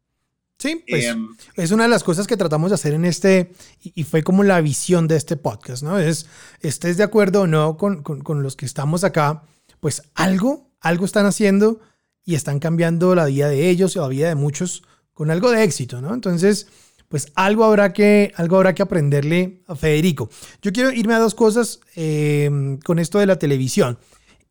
[0.59, 4.03] Sí, pues em, es una de las cosas que tratamos de hacer en este, y,
[4.03, 6.01] fue como la visión de este podcast, ¿no?
[6.01, 6.29] Es,
[6.63, 9.45] estés de acuerdo o no con, con, con los que estamos acá,
[9.79, 11.81] pues algo, algo están haciendo
[12.25, 14.83] y están cambiando la vida de ellos y la vida de muchos
[15.13, 16.13] con algo de éxito, ¿no?
[16.15, 16.67] Entonces,
[17.09, 20.29] pues algo habrá que, algo habrá que aprenderle a Federico.
[20.63, 23.99] Yo quiero irme a dos cosas em, con esto de la televisión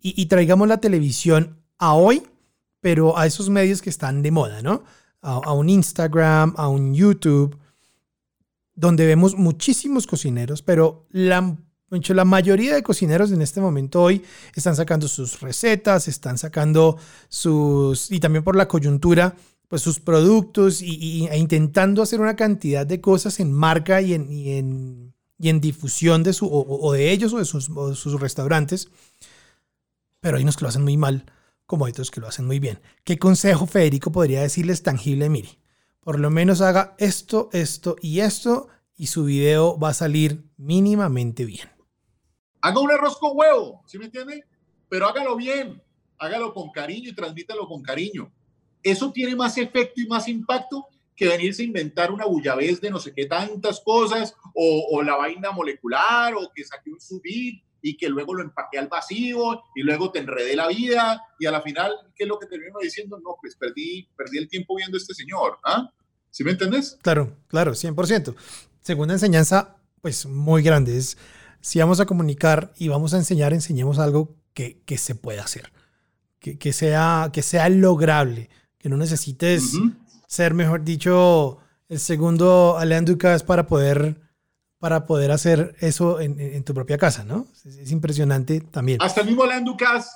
[0.05, 2.23] y, traigamos la televisión a hoy,
[2.81, 4.83] pero a esos medios que están de moda, ¿no?
[5.21, 7.57] A, a un Instagram, a un YouTube,
[8.75, 11.55] donde vemos muchísimos cocineros, pero la
[12.13, 14.23] la mayoría de cocineros en este momento hoy
[14.55, 16.97] están sacando sus recetas, están sacando
[17.29, 19.35] sus, y también por la coyuntura,
[19.67, 24.31] pues sus productos y, e intentando hacer una cantidad de cosas en marca y en,
[24.31, 28.89] y en, difusión de su, o, de ellos o de sus, sus restaurantes.
[30.19, 31.25] Pero hay unos que lo hacen muy mal,
[31.65, 32.79] como otros que lo hacen muy bien.
[33.03, 35.29] ¿Qué consejo Federico podría decirles tangible?
[35.29, 35.59] Mire,
[35.99, 41.45] por lo menos haga esto, esto y esto y su video va a salir mínimamente
[41.45, 41.72] bien.
[42.63, 44.45] Haga un arroz con huevo, ¿sí me entiende?
[44.87, 45.83] Pero hágalo bien,
[46.17, 48.31] hágalo con cariño y transmítalo con cariño.
[48.81, 52.99] Eso tiene más efecto y más impacto que venirse a inventar una bullabez de no
[52.99, 58.07] sé qué tantas cosas, o, la vaina molecular, o que saque un subit y que
[58.07, 61.91] luego lo empaque al vacío y luego te enredé la vida y a la final,
[62.15, 63.19] ¿qué es lo que termino diciendo?
[63.19, 65.57] No, pues perdí, perdí el tiempo viendo a este señor.
[65.65, 65.91] ¿ah?
[66.29, 66.97] ¿Sí me entendés?
[67.01, 68.33] Claro, claro, 100%.
[68.79, 71.17] Segunda enseñanza, pues muy grande, es
[71.63, 75.71] si vamos a comunicar y vamos a enseñar, enseñemos algo que, que se pueda hacer,
[76.39, 79.71] que, que, sea, que sea lograble, que no necesites
[80.27, 84.19] ser, mejor dicho, el segundo Alain Ducas para poder,
[84.77, 87.47] para poder hacer eso en, en tu propia casa, ¿no?
[87.63, 89.01] Es, impresionante también.
[89.01, 90.13] Hasta el mismo Alain Ducas,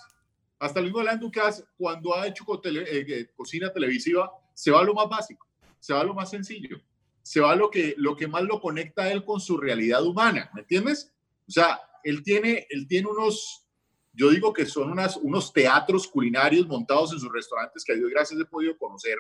[0.60, 4.84] hasta el mismo Alain Ducas, cuando ha hecho eh, eh, cocina televisiva, se va a
[4.84, 5.48] lo más básico,
[5.80, 6.78] se va a lo más sencillo,
[7.22, 10.06] se va a lo que, lo que más lo conecta a él con su realidad
[10.06, 11.14] humana, ¿me entiendes?
[11.48, 13.66] O sea, él tiene, él tiene unos,
[14.14, 18.10] yo digo que son unas, unos teatros culinarios montados en sus restaurantes que a Dios
[18.10, 19.18] gracias he podido conocer.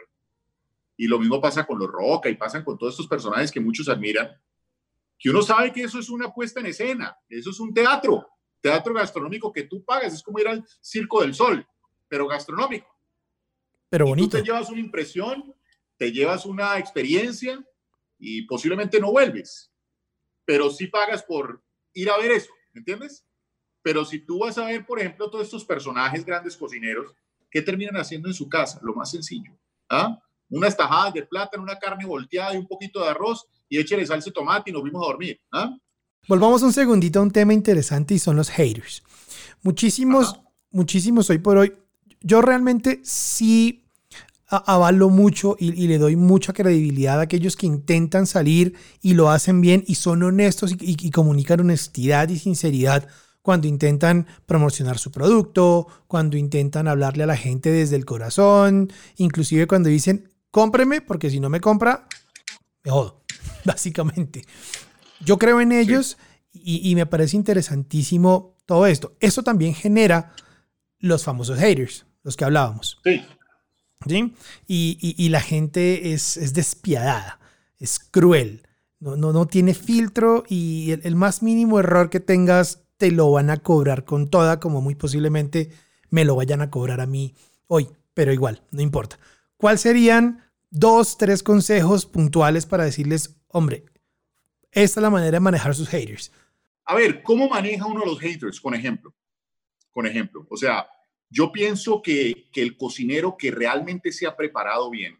[0.98, 3.88] Y lo mismo pasa con los Roca y pasan con todos estos personajes que muchos
[3.88, 4.30] admiran,
[5.20, 8.28] que uno sabe que eso es una puesta en escena, eso es un teatro,
[8.62, 11.66] teatro gastronómico que tú pagas, es como ir al Circo del Sol,
[12.08, 12.88] pero gastronómico.
[13.90, 14.30] Pero bonito.
[14.30, 15.56] tú te llevas una impresión,
[15.98, 17.64] te llevas una experiencia
[18.20, 19.72] y posiblemente no vuelves,
[20.46, 21.64] pero sí pagas por,
[22.02, 23.26] ir a ver eso, ¿me entiendes?
[23.82, 27.14] Pero si tú vas a ver, por ejemplo, todos estos personajes grandes cocineros,
[27.50, 28.80] ¿qué terminan haciendo en su casa?
[28.84, 29.52] Lo más sencillo.
[29.90, 30.20] ¿ah?
[30.50, 34.30] Unas tajadas de plátano, una carne volteada y un poquito de arroz y échale salsa
[34.30, 35.42] de tomate y nos vimos a dormir.
[35.52, 35.76] ¿ah?
[36.28, 39.04] Volvamos un segundito a un tema interesante y son los haters.
[39.64, 41.74] Muchísimos, muchísimos hoy por hoy.
[42.22, 43.87] Yo realmente sí
[44.48, 49.60] avalo mucho y, le doy mucha credibilidad a aquellos que intentan salir y lo hacen
[49.60, 53.08] bien y son honestos y, comunican honestidad y sinceridad
[53.42, 59.68] cuando intentan promocionar su producto, cuando intentan hablarle a la gente desde el corazón, inclusive
[59.68, 62.08] cuando dicen, cómpreme porque si no me compra,
[62.84, 63.24] me jodo,
[63.66, 64.44] básicamente.
[65.24, 66.18] Yo creo en ellos
[66.54, 69.16] y, y me parece interesantísimo todo esto.
[69.20, 70.34] Eso también genera
[71.00, 73.00] los famosos haters, los que hablábamos.
[73.04, 73.22] Sí.
[74.68, 77.40] Y, la gente es, despiadada,
[77.80, 78.68] es cruel,
[79.00, 83.50] no, no, no tiene filtro y el, más mínimo error que tengas te lo van
[83.50, 85.72] a cobrar con toda, como muy posiblemente
[86.10, 87.36] me lo vayan a cobrar a mí
[87.68, 89.20] hoy, pero igual, no importa.
[89.58, 93.86] ¿Cuáles serían dos, tres consejos puntuales para decirles, hombre,
[94.72, 96.32] esta es la manera de manejar sus haters?
[96.86, 98.60] A ver, ¿cómo maneja uno los haters?
[98.62, 99.14] Con ejemplo,
[99.92, 100.88] con ejemplo, o sea,
[101.30, 105.18] yo pienso que, el cocinero que realmente se ha preparado bien,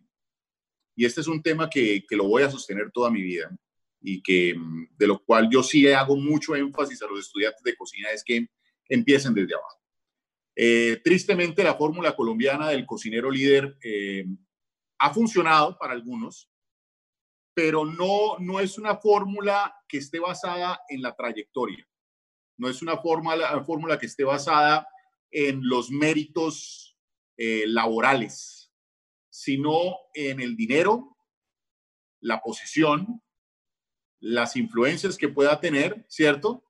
[0.96, 3.56] y este es un tema que, lo voy a sostener toda mi vida
[4.02, 7.76] y que mm, de lo cual yo sí hago mucho énfasis a los estudiantes de
[7.76, 8.48] cocina, es que
[8.90, 9.82] empiecen desde abajo.
[10.56, 14.26] Eh, tristemente, la fórmula colombiana del cocinero líder eh,
[14.98, 16.50] ha funcionado para algunos,
[17.54, 21.88] pero no, no es una fórmula que esté basada en la trayectoria.
[22.58, 24.88] No es una fórmula, fórmula que esté basada
[25.32, 26.98] en los méritos
[27.38, 28.72] eh, laborales,
[29.30, 31.18] sino en el dinero,
[32.20, 33.22] la posición,
[34.20, 36.64] las influencias que pueda tener, ¿cierto?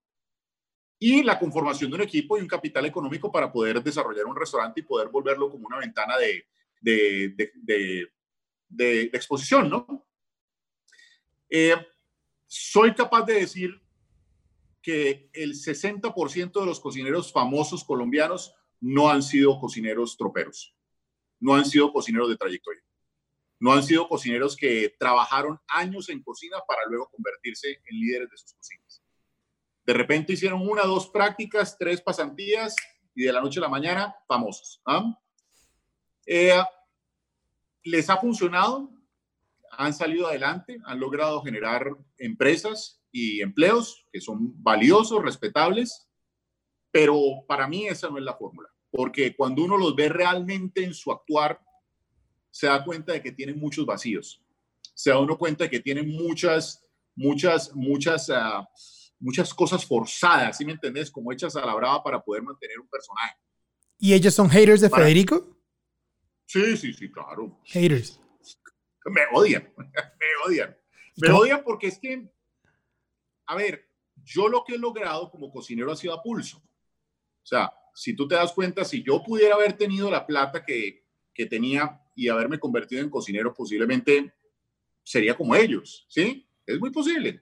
[0.99, 4.81] Y la conformación de un equipo y un capital económico para poder desarrollar un restaurante
[4.81, 6.47] y poder volverlo como una ventana de,
[6.81, 8.09] de,
[9.13, 10.07] exposición, ¿no?
[11.49, 11.75] Eh,
[12.45, 13.81] soy capaz de decir
[14.87, 20.73] que el 60% de los cocineros famosos colombianos no han sido cocineros troperos,
[21.41, 22.81] no han sido cocineros de trayectoria,
[23.59, 28.37] no han sido cocineros que trabajaron años en cocina para luego convertirse en líderes de
[28.37, 29.03] sus cocinas.
[29.85, 32.73] De repente hicieron una, dos prácticas, tres pasantías
[33.13, 34.81] y de la noche a la mañana famosos.
[34.85, 35.19] ¿ah?
[36.25, 36.63] Eh,
[37.83, 38.89] les ha funcionado,
[39.69, 46.07] han salido adelante, han logrado generar empresas y empleos que son valiosos, respetables,
[46.91, 50.93] pero para mí esa no es la fórmula, porque cuando uno los ve realmente en
[50.93, 51.59] su actuar,
[52.49, 54.41] se da cuenta de que tienen muchos vacíos,
[54.93, 56.83] se da uno cuenta de que tienen muchas,
[57.15, 58.65] muchas, muchas, uh,
[59.19, 61.11] muchas cosas forzadas, ¿sí me entendés?
[61.11, 63.35] Como hechas a la brava para poder mantener un personaje.
[63.99, 65.57] ¿Y ellos son haters de Federico?
[66.45, 67.59] Sí, sí, sí, claro.
[67.65, 68.19] Haters.
[69.05, 70.77] Me odian, me odian.
[71.17, 72.29] Me odian porque es que,
[73.47, 73.89] a ver,
[74.23, 76.57] yo lo que he logrado como cocinero ha sido a pulso.
[76.57, 81.05] O sea, si tú te das cuenta, si yo pudiera haber tenido la plata que,
[81.33, 84.33] que tenía y haberme convertido en cocinero, posiblemente
[85.03, 86.47] sería como ellos, ¿sí?
[86.65, 87.41] Es muy posible.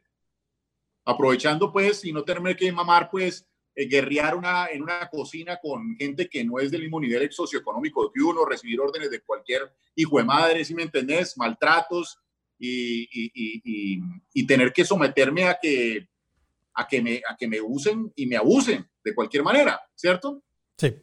[1.03, 5.95] Aprovechando, pues, y no tenerme que mamar, pues, eh, guerrear una, en una cocina con
[5.97, 10.17] gente que no es del mismo nivel socioeconómico que uno, recibir órdenes de cualquier hijo
[10.17, 12.19] de madre, si me entendés, maltratos
[12.57, 14.01] y, y,
[14.33, 16.07] y, tener que someterme a que,
[16.73, 20.43] a, que me, a que me usen y me abusen de cualquier manera, ¿cierto?
[20.77, 20.95] Sí.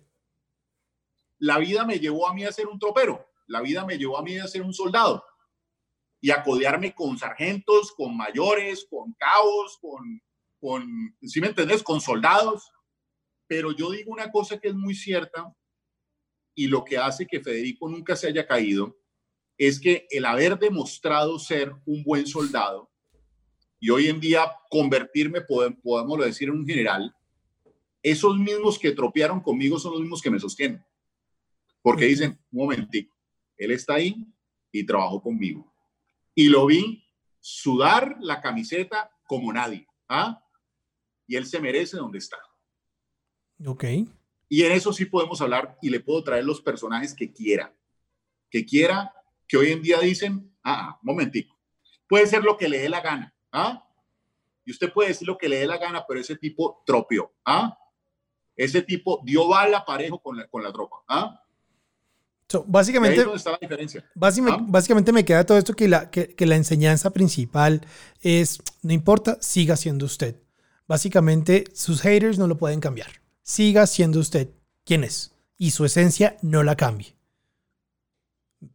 [1.38, 4.22] La vida me llevó a mí a ser un tropero, la vida me llevó a
[4.22, 5.24] mí a ser un soldado
[6.20, 10.22] y a codearme con sargentos, con mayores, con cabos, con
[10.62, 12.70] con, si me entendés, con soldados.
[13.48, 15.52] Pero yo digo una cosa que es muy cierta
[16.54, 18.96] y lo que hace que Federico nunca se haya caído
[19.58, 22.90] es que el haber demostrado ser un buen soldado
[23.78, 27.14] y hoy en día convertirme, podemos decir, en un general,
[28.02, 30.84] esos mismos que tropearon conmigo son los mismos que me sostienen.
[31.80, 33.16] Porque dicen, un momentico,
[33.56, 34.26] él está ahí
[34.70, 35.72] y trabajó conmigo.
[36.34, 37.04] Y lo vi
[37.40, 39.86] sudar la camiseta como nadie.
[40.08, 40.42] ¿ah?
[41.26, 42.36] y él se merece donde está.
[43.64, 43.84] Ok.
[44.48, 47.74] Y en eso sí podemos hablar y le puedo traer los personajes que quiera,
[48.50, 49.14] que quiera,
[49.52, 51.54] que hoy en día dicen, ah, ah, momentico,
[52.08, 53.86] puede ser lo que le dé la gana, ¿ah?
[54.64, 57.78] Y usted puede decir lo que le dé la gana, pero ese tipo tropió, ¿ah?
[58.56, 61.44] Ese tipo dio bala parejo con la, con la tropa, ¿ah?
[62.66, 64.02] básicamente, está la diferencia.
[64.14, 64.66] Básicamente, ¿Ah?
[64.70, 67.86] básicamente, me queda todo esto que la, que, que la enseñanza principal
[68.22, 70.40] es, no importa, siga siendo usted.
[70.88, 73.20] Básicamente, sus haters no lo pueden cambiar.
[73.42, 74.48] Siga siendo usted
[74.86, 77.16] quien es y su esencia no la cambie.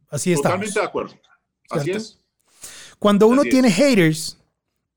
[0.08, 0.48] Así está.
[0.50, 1.14] Totalmente de acuerdo.
[1.70, 2.18] Así es.
[2.98, 4.38] Cuando uno tiene haters,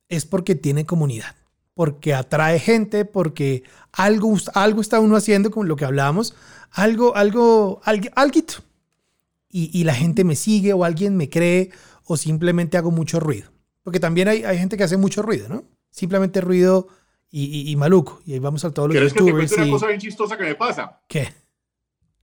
[0.09, 1.35] es porque tiene comunidad,
[1.73, 6.35] porque atrae gente, porque algo, algo está uno haciendo con lo que hablábamos,
[6.71, 8.41] algo, algo, algo,
[9.49, 11.71] Y, y, la gente me sigue o alguien me cree
[12.05, 13.51] o simplemente hago mucho ruido.
[13.83, 15.63] Porque también hay, hay gente que hace mucho ruido, ¿no?
[15.91, 16.87] Simplemente ruido
[17.29, 18.21] y, y, maluco.
[18.25, 19.49] Y ahí vamos a todos los ¿Quieres youtubers.
[19.49, 20.99] Que te una cosa bien chistosa que me pasa?
[21.07, 21.33] ¿Qué?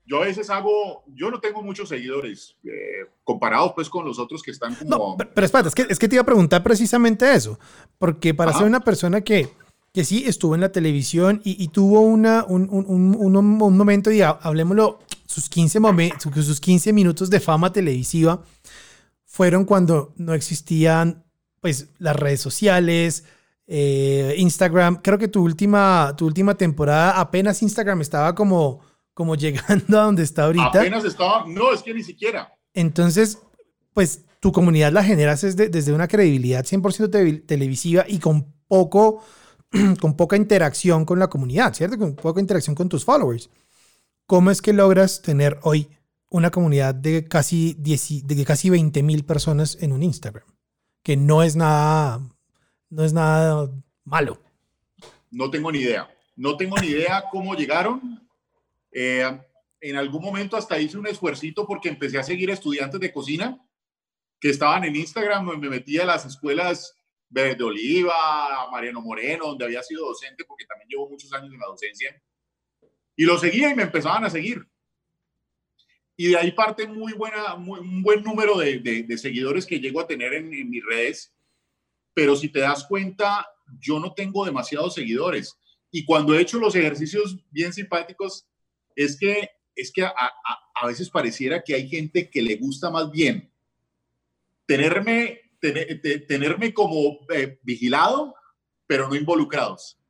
[0.09, 4.43] Yo a veces hago, yo no tengo muchos seguidores eh, comparados pues con los otros
[4.43, 4.91] que están como...
[4.91, 7.59] No, pero, espérate, es que, es que te iba a preguntar precisamente eso,
[7.99, 9.51] porque para ser una persona que,
[9.93, 14.11] que sí estuvo en la televisión y, y tuvo una, un, un, un, un, momento,
[14.11, 15.81] y hablemoslo, sus 15,
[16.19, 18.43] sus 15 minutos de fama televisiva
[19.27, 21.23] fueron cuando no existían
[21.61, 23.25] pues las redes sociales,
[23.67, 28.81] eh, Instagram, creo que tu última, tu última temporada apenas Instagram estaba como,
[29.19, 30.79] como llegando a donde está ahorita.
[30.79, 32.55] Apenas estaba, no, es que ni siquiera.
[32.73, 33.41] Entonces,
[33.93, 39.25] pues tu comunidad la generas desde, desde una credibilidad 100% televisiva y con poco,
[40.01, 41.99] con poca interacción con la comunidad, ¿cierto?
[41.99, 43.51] Con poca interacción con tus followers.
[44.25, 45.89] ¿Cómo es que logras tener hoy
[46.31, 50.47] una comunidad de casi, 10, de casi 20 mil personas en un Instagram?
[51.03, 52.21] Que no es nada
[52.89, 53.69] no es nada
[54.05, 54.39] malo.
[55.33, 56.09] No tengo ni idea.
[56.37, 58.28] No tengo ni idea cómo llegaron.
[59.01, 59.41] Eh,
[59.81, 63.65] en algún momento hasta hice un esfuercito porque empecé a seguir estudiantes de cocina
[64.41, 66.97] que estaban en Instagram, me metía a las escuelas
[67.29, 71.67] de Oliva, Mariano Moreno, donde había sido docente, porque también llevo muchos años en la
[71.67, 72.21] docencia,
[73.15, 74.67] y lo seguía y me empezaban a seguir.
[76.17, 80.09] Y de ahí parte muy buena, un buen número de, de, seguidores que llego a
[80.09, 81.33] tener en, en mis redes,
[82.15, 83.47] pero si te das cuenta,
[83.79, 85.57] yo no tengo demasiados seguidores.
[85.93, 88.49] Y cuando he hecho los ejercicios bien simpáticos,
[88.99, 90.13] es que, es que a,
[90.75, 93.53] a, veces pareciera que hay gente que le gusta más bien
[94.67, 95.41] tenerme,
[96.27, 98.35] tenerme como eh, vigilado,
[98.89, 100.01] pero no involucrados.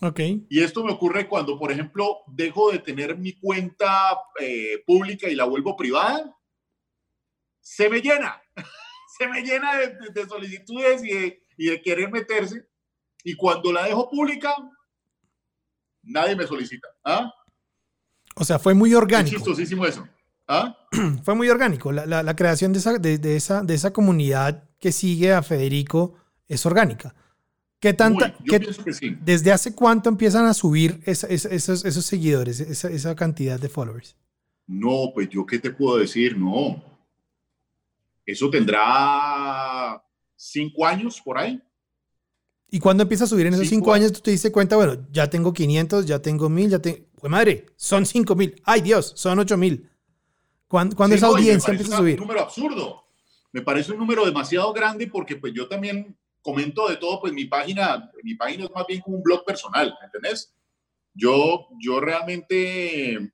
[0.00, 0.20] Ok.
[0.48, 5.36] Y esto me ocurre cuando, por ejemplo, dejo de tener mi cuenta eh, pública y
[5.36, 6.36] la vuelvo privada,
[7.60, 8.42] se me llena,
[9.18, 12.66] se me llena de, solicitudes y de, y de querer meterse.
[13.22, 14.52] Y cuando la dejo pública,
[16.02, 16.88] nadie me solicita.
[17.04, 17.32] ¿Ah?
[18.36, 19.36] O sea, fue muy orgánico.
[19.36, 20.06] Es chistosísimo eso.
[20.48, 20.76] ¿Ah?
[21.24, 21.92] fue muy orgánico.
[21.92, 26.14] La, la, creación de esa, de, esa, de esa comunidad que sigue a Federico
[26.48, 27.14] es orgánica.
[27.78, 29.16] ¿Qué tanta, yo pienso que sí.
[29.20, 34.16] ¿Desde hace cuánto empiezan a subir esos, esos, seguidores, esa, esa, cantidad de followers?
[34.68, 36.80] No, pues yo qué te puedo decir, no.
[38.24, 40.00] Eso tendrá
[40.36, 41.60] cinco años por ahí.
[42.70, 44.12] ¿Y cuándo empieza a subir en esos cinco, años?
[44.12, 47.00] Tú te diste cuenta, bueno, ya tengo 500, ya tengo 1000, ya tengo...
[47.22, 48.62] Pues madre, son 5000.
[48.64, 49.88] Ay Dios, son 8000.
[50.66, 52.14] ¿Cuándo, ¿cuándo esa audiencia empieza a subir?
[52.14, 53.04] Es un número absurdo.
[53.52, 57.44] Me parece un número demasiado grande porque pues yo también comento de todo, pues mi
[57.44, 60.52] página, mi página es más bien como un blog personal, ¿entendés?
[61.14, 63.32] Yo, yo realmente,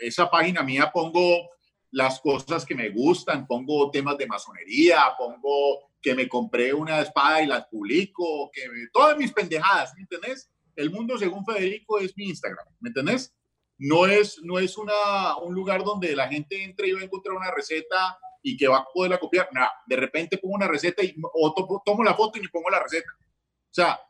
[0.00, 1.48] esa página mía pongo
[1.92, 7.40] las cosas que me gustan, pongo temas de masonería, pongo que me compré una espada
[7.40, 10.50] y las publico, que todas mis pendejadas, ¿me entendés?
[10.76, 13.34] El mundo según Federico es mi Instagram, ¿me entendés?
[13.78, 17.36] No es, no es una, un lugar donde la gente entre y va a encontrar
[17.36, 19.48] una receta y que va a poderla copiar.
[19.52, 22.82] Nada, de repente pongo una receta y, o tomo la foto y me pongo la
[22.82, 23.10] receta.
[23.18, 24.00] O sea,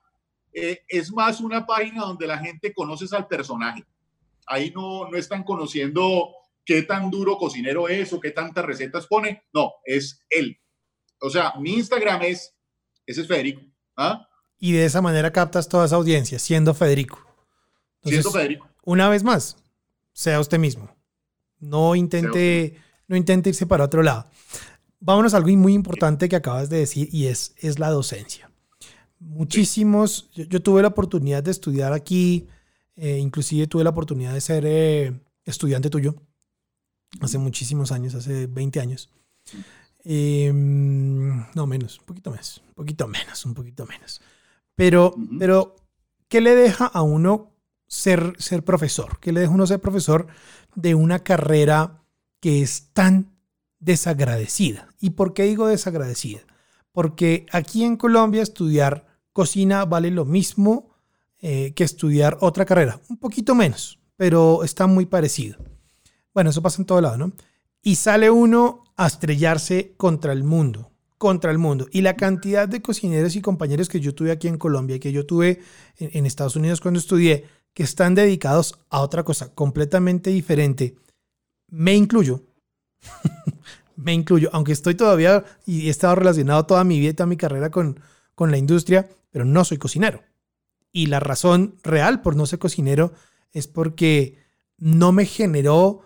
[0.52, 3.84] eh, es más una página donde la gente conoce al personaje.
[4.46, 9.44] Ahí no, no están conociendo qué tan duro cocinero es o qué tantas recetas pone.
[9.52, 10.58] No, es él.
[11.20, 12.54] O sea, mi Instagram es,
[13.06, 13.62] es Federico.
[13.96, 14.28] ¿ah?
[14.64, 17.18] Y de esa manera captas toda esa audiencia, siendo Federico.
[18.04, 18.68] siendo Federico.
[18.84, 19.56] Una vez más,
[20.12, 20.88] sea usted mismo.
[21.58, 22.76] No intente,
[23.08, 24.30] no intente irse para otro lado.
[25.00, 28.52] Vámonos a algo muy importante que acabas de decir y es, es la docencia.
[29.18, 32.46] Muchísimos, yo, tuve la oportunidad de estudiar aquí,
[32.94, 35.12] eh, inclusive tuve la oportunidad de ser eh,
[35.44, 36.14] estudiante tuyo
[37.20, 39.10] hace muchísimos años, hace 20 años.
[40.04, 44.20] Em, no, menos, un poquito más, un poquito menos, un poquito menos.
[44.82, 45.76] Pero, pero
[46.28, 47.52] ¿qué le deja a uno
[47.86, 49.20] ser, ser profesor?
[49.20, 50.26] ¿Qué le deja a uno ser profesor
[50.74, 52.02] de una carrera
[52.40, 53.30] que es tan
[53.78, 54.88] desagradecida?
[54.98, 56.40] ¿Y por qué digo desagradecida?
[56.90, 60.90] Porque aquí en Colombia estudiar cocina vale lo mismo
[61.38, 65.58] eh, que estudiar otra carrera, un poquito menos, pero está muy parecido.
[66.34, 67.32] Bueno, eso pasa en todo lado, ¿no?
[67.82, 70.90] Y sale uno a estrellarse contra el mundo,
[71.22, 71.86] contra el mundo.
[71.92, 75.24] Y la cantidad de cocineros y compañeros que yo tuve aquí en Colombia, que yo
[75.24, 75.60] tuve
[75.96, 80.96] en, Estados Unidos cuando estudié, que están dedicados a otra cosa completamente diferente,
[81.68, 82.42] me incluyo.
[83.96, 87.70] me incluyo, aunque estoy todavía y he estado relacionado toda mi vida, toda mi carrera
[87.70, 88.00] con,
[88.34, 90.24] con la industria, pero no soy cocinero.
[90.90, 93.12] Y la razón real por no ser cocinero
[93.52, 94.38] es porque
[94.76, 96.00] no me generó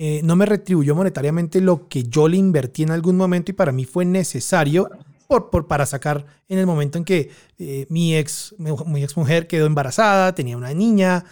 [0.00, 3.72] eh, no me retribuyó monetariamente lo que yo le invertí en algún momento y para
[3.72, 4.88] mí fue necesario
[5.26, 9.66] por, para sacar en el momento en que eh, mi, ex, mi ex mujer quedó
[9.66, 11.24] embarazada, tenía una niña,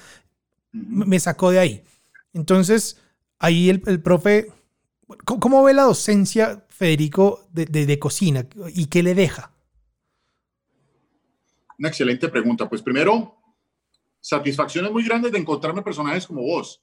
[0.72, 1.84] me sacó de ahí.
[2.32, 3.00] Entonces,
[3.38, 4.48] ahí el, el profe,
[5.24, 9.52] ¿cómo, ve la docencia, Federico, de, de cocina y qué le deja?
[11.78, 12.68] Una excelente pregunta.
[12.68, 13.36] Pues primero,
[14.20, 16.82] satisfacciones muy grandes de encontrarme personajes como vos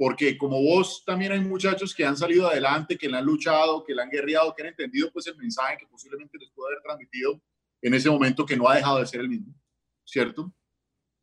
[0.00, 3.94] porque como vos también hay muchachos que han salido adelante, que le han luchado, que
[3.94, 7.38] le han guerreado, que han entendido pues el mensaje que posiblemente les puede haber transmitido
[7.82, 9.54] en ese momento que no ha dejado de ser el mismo,
[10.02, 10.54] ¿cierto?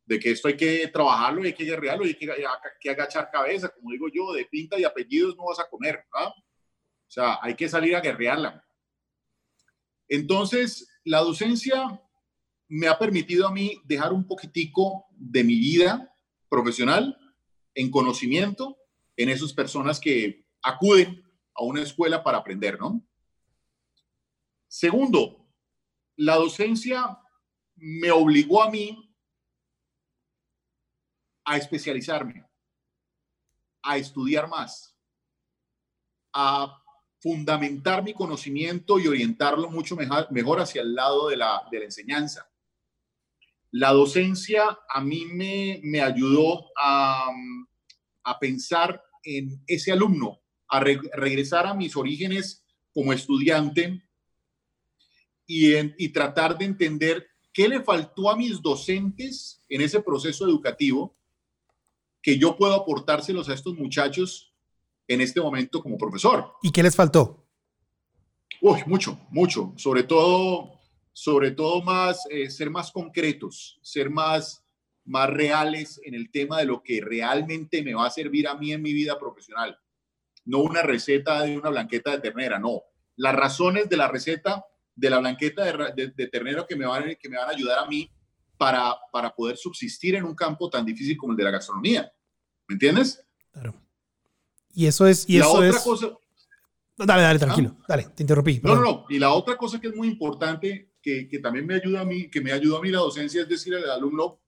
[0.06, 2.32] De que esto hay que trabajarlo, hay que guerrearlo, hay que,
[2.80, 6.28] que agachar cabeza, como digo yo, de pinta y apellidos no vas a comer, ¿ah?
[6.28, 8.64] O sea, hay que salir a guerrearla.
[10.06, 12.00] Entonces, la docencia
[12.68, 16.14] me ha permitido a mí dejar un poquitico de mi vida
[16.48, 17.18] profesional
[17.78, 18.76] en conocimiento
[19.16, 21.22] en esas personas que acuden
[21.54, 23.00] a una escuela para aprender, ¿no?
[24.66, 25.46] Segundo,
[26.16, 27.18] la docencia
[27.76, 29.14] me obligó a mí
[31.44, 32.44] a especializarme,
[33.82, 34.96] a estudiar más,
[36.32, 36.82] a
[37.20, 42.50] fundamentar mi conocimiento y orientarlo mucho mejor, hacia el lado de la, enseñanza.
[43.70, 47.30] La docencia a mí me, ayudó a,
[48.36, 54.02] pensar en ese alumno, a regresar a mis orígenes como estudiante
[55.46, 61.16] y, y tratar de entender qué le faltó a mis docentes en ese proceso educativo
[62.20, 64.52] que yo puedo aportárselos a estos muchachos
[65.06, 66.52] en este momento como profesor.
[66.62, 67.46] ¿Y qué les faltó?
[68.60, 69.72] Uy, mucho, mucho.
[69.76, 70.72] Sobre todo,
[71.12, 74.64] sobre todo más, eh, ser más concretos, ser más,
[75.08, 78.72] más reales en el tema de lo que realmente me va a servir a mí
[78.72, 79.78] en mi vida profesional.
[80.44, 82.82] No una receta de una blanqueta de ternera, no.
[83.16, 87.28] Las razones de la receta de la blanqueta de, de, ternera que me, van, que
[87.28, 88.10] me van a ayudar a mí
[88.58, 92.12] para, para poder subsistir en un campo tan difícil como el de la gastronomía.
[92.66, 93.24] ¿Me entiendes?
[93.50, 93.74] Claro.
[94.74, 95.28] Y eso es.
[95.28, 96.08] Y la otra cosa.
[96.98, 97.76] Dale, dale, tranquilo.
[97.80, 97.84] ¿Ah?
[97.88, 98.60] Dale, te interrumpí.
[98.62, 99.06] No, no, no.
[99.08, 102.28] Y la otra cosa que es muy importante, que, que, también me ayuda a mí,
[102.28, 104.40] que me ayuda a mí la docencia, es decir al alumno,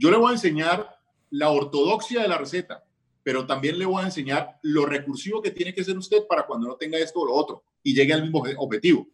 [0.00, 0.96] yo le voy a enseñar
[1.28, 2.82] la ortodoxia de la receta,
[3.22, 6.68] pero también le voy a enseñar lo recursivo que tiene que ser usted para cuando
[6.68, 9.06] no tenga esto o lo otro y llegue al mismo objetivo.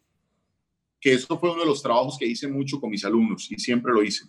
[1.01, 3.93] Que eso fue uno de los trabajos que hice mucho con mis alumnos y siempre
[3.93, 4.27] lo hice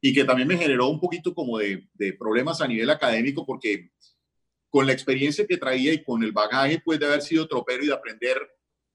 [0.00, 1.88] y que también me generó un poquito como de,
[2.18, 3.90] problemas a nivel académico porque
[4.70, 7.88] con la experiencia que traía y con el bagaje pues de haber sido tropero y
[7.88, 8.38] de aprender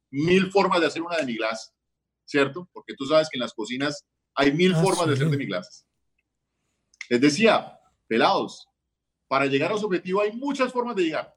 [0.10, 1.72] mil formas de hacer una demi-glace,
[2.24, 2.70] ¿cierto?
[2.72, 5.85] Porque tú sabes que en las cocinas hay mil ah, formas de hacer demi-glaces.
[7.10, 8.68] Les decía, pelados,
[9.28, 11.36] para llegar a su objetivo hay muchas formas de llegar,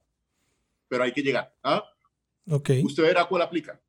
[0.88, 1.54] pero hay que llegar.
[1.62, 1.84] ¿ah?
[2.46, 2.84] Okay.
[2.84, 3.80] Usted verá cuál aplica.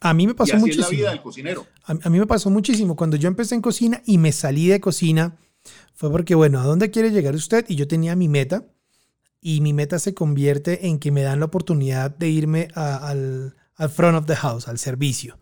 [0.00, 0.84] A mí me pasó muchísimo.
[0.84, 1.66] Es la vida del cocinero.
[1.84, 2.96] A, mí me pasó muchísimo.
[2.96, 5.36] Cuando yo empecé en cocina y me salí de cocina,
[5.94, 7.64] fue porque, bueno, ¿a dónde quiere llegar usted?
[7.68, 8.66] Y yo tenía mi meta.
[9.40, 13.54] Y mi meta se convierte en que me dan la oportunidad de irme al,
[13.90, 15.38] front of the house, al servicio.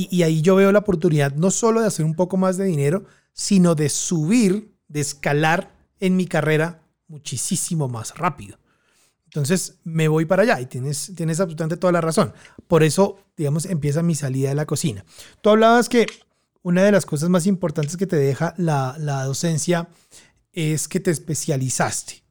[0.00, 3.04] Y, ahí yo veo la oportunidad no solo de hacer un poco más de dinero,
[3.32, 8.58] sino de subir, de escalar en mi carrera muchísimo más rápido.
[9.24, 12.32] Entonces me voy para allá y tienes, tienes absolutamente toda la razón.
[12.68, 15.04] Por eso, digamos, empieza mi salida de la cocina.
[15.42, 16.06] Tú hablabas que
[16.62, 19.88] una de las cosas más importantes que te deja la, la docencia
[20.52, 22.22] es que te especializaste.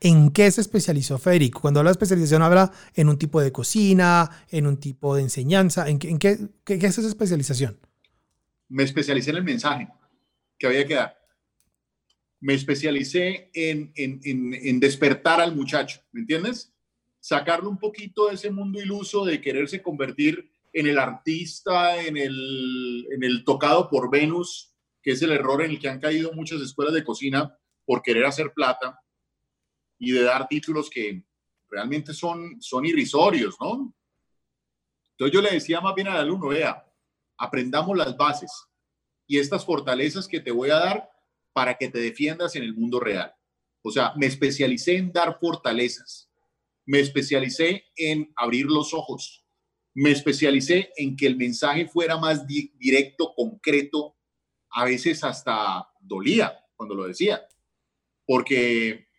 [0.00, 1.60] ¿En qué se especializó Federico?
[1.60, 5.88] Cuando habla de especialización, habla en un tipo de cocina, en un tipo de enseñanza.
[5.88, 7.78] ¿En, en qué, qué, es esa especialización?
[8.68, 9.88] Me especialicé en el mensaje
[10.58, 11.20] que había que dar
[12.40, 16.72] me especialicé en, en, despertar al muchacho, ¿me entiendes?
[17.20, 23.06] Sacarlo un poquito de ese mundo iluso de quererse convertir en el artista, en el,
[23.10, 24.72] en el tocado por Venus,
[25.02, 28.24] que es el error en el que han caído muchas escuelas de cocina por querer
[28.24, 28.98] hacer plata
[30.00, 31.22] y de dar títulos que
[31.68, 33.94] realmente son, son irrisorios, ¿no?
[35.12, 36.84] Entonces yo le decía más bien al alumno, vea,
[37.36, 38.50] aprendamos las bases
[39.26, 41.10] y estas fortalezas que te voy a dar
[41.52, 43.32] para que te defiendas en el mundo real.
[43.82, 46.30] O sea, me especialicé en dar fortalezas,
[46.86, 49.44] me especialicé en abrir los ojos,
[49.92, 54.16] me especialicé en que el mensaje fuera más directo, concreto,
[54.70, 57.46] a veces hasta dolía cuando lo decía,
[58.24, 59.09] porque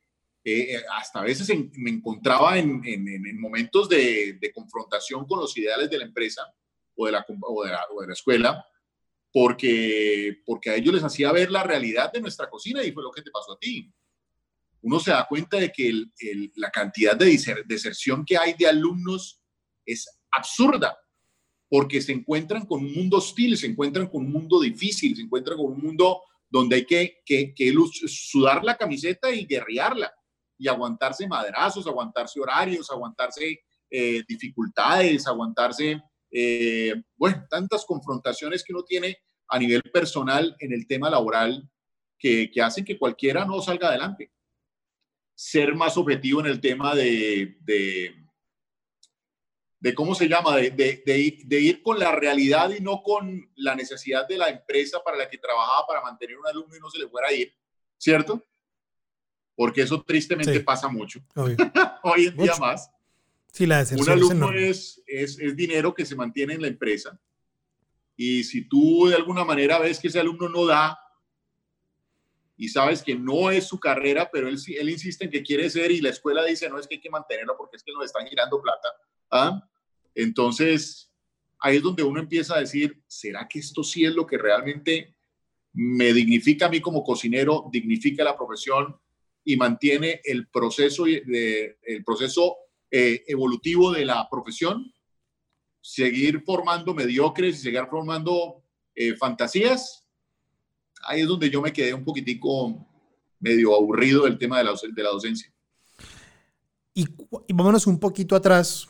[0.43, 2.81] eh, hasta a veces me encontraba en,
[3.39, 6.41] momentos de, confrontación con los ideales de la empresa
[6.95, 8.65] o de la, o de la escuela,
[9.31, 13.11] porque, porque a ellos les hacía ver la realidad de nuestra cocina y fue lo
[13.11, 13.93] que te pasó a ti.
[14.81, 15.93] Uno se da cuenta de que
[16.55, 19.39] la cantidad de deserción que hay de alumnos
[19.85, 20.97] es absurda,
[21.69, 25.57] porque se encuentran con un mundo hostil, se encuentran con un mundo difícil, se encuentran
[25.57, 27.73] con un mundo donde hay que, que, que
[28.07, 30.11] sudar la camiseta y guerrearla
[30.61, 35.99] y aguantarse madrazos, aguantarse horarios, aguantarse eh, dificultades, aguantarse
[36.29, 41.67] eh, bueno, tantas confrontaciones que uno tiene a nivel personal en el tema laboral
[42.19, 44.31] que, que hacen que cualquiera no salga adelante.
[45.33, 48.13] Ser más objetivo en el tema de, de,
[49.79, 50.57] de ¿cómo se llama?
[50.57, 55.17] De, de, ir con la realidad y no con la necesidad de la empresa para
[55.17, 57.51] la que trabajaba para mantener un alumno y no se le fuera a ir,
[57.97, 58.45] ¿cierto?
[59.55, 61.19] Porque eso tristemente pasa mucho.
[62.03, 62.89] Hoy en día más.
[63.51, 67.19] Sí, la Un alumno es, es, es, dinero que se mantiene en la empresa.
[68.15, 70.97] Y si tú de alguna manera ves que ese alumno no da
[72.55, 75.91] y sabes que no es su carrera, pero él, él insiste en que quiere ser
[75.91, 78.27] y la escuela dice, no, es que hay que mantenerlo porque es que nos están
[78.27, 78.87] girando plata.
[79.31, 79.67] ¿ah?
[80.13, 81.11] Entonces,
[81.59, 85.15] ahí es donde uno empieza a decir, ¿será que esto sí es lo que realmente
[85.73, 88.95] me dignifica a mí como cocinero, dignifica la profesión
[89.43, 92.57] y mantiene el proceso, el proceso
[92.93, 94.93] eh, evolutivo de la profesión,
[95.79, 98.63] seguir formando mediocres y seguir formando
[98.93, 100.05] eh, fantasías.
[101.03, 102.85] Ahí es donde yo me quedé un poquitico
[103.39, 105.51] medio aburrido del tema de la, de la docencia.
[106.93, 107.07] Y,
[107.47, 108.89] y, vámonos un poquito atrás,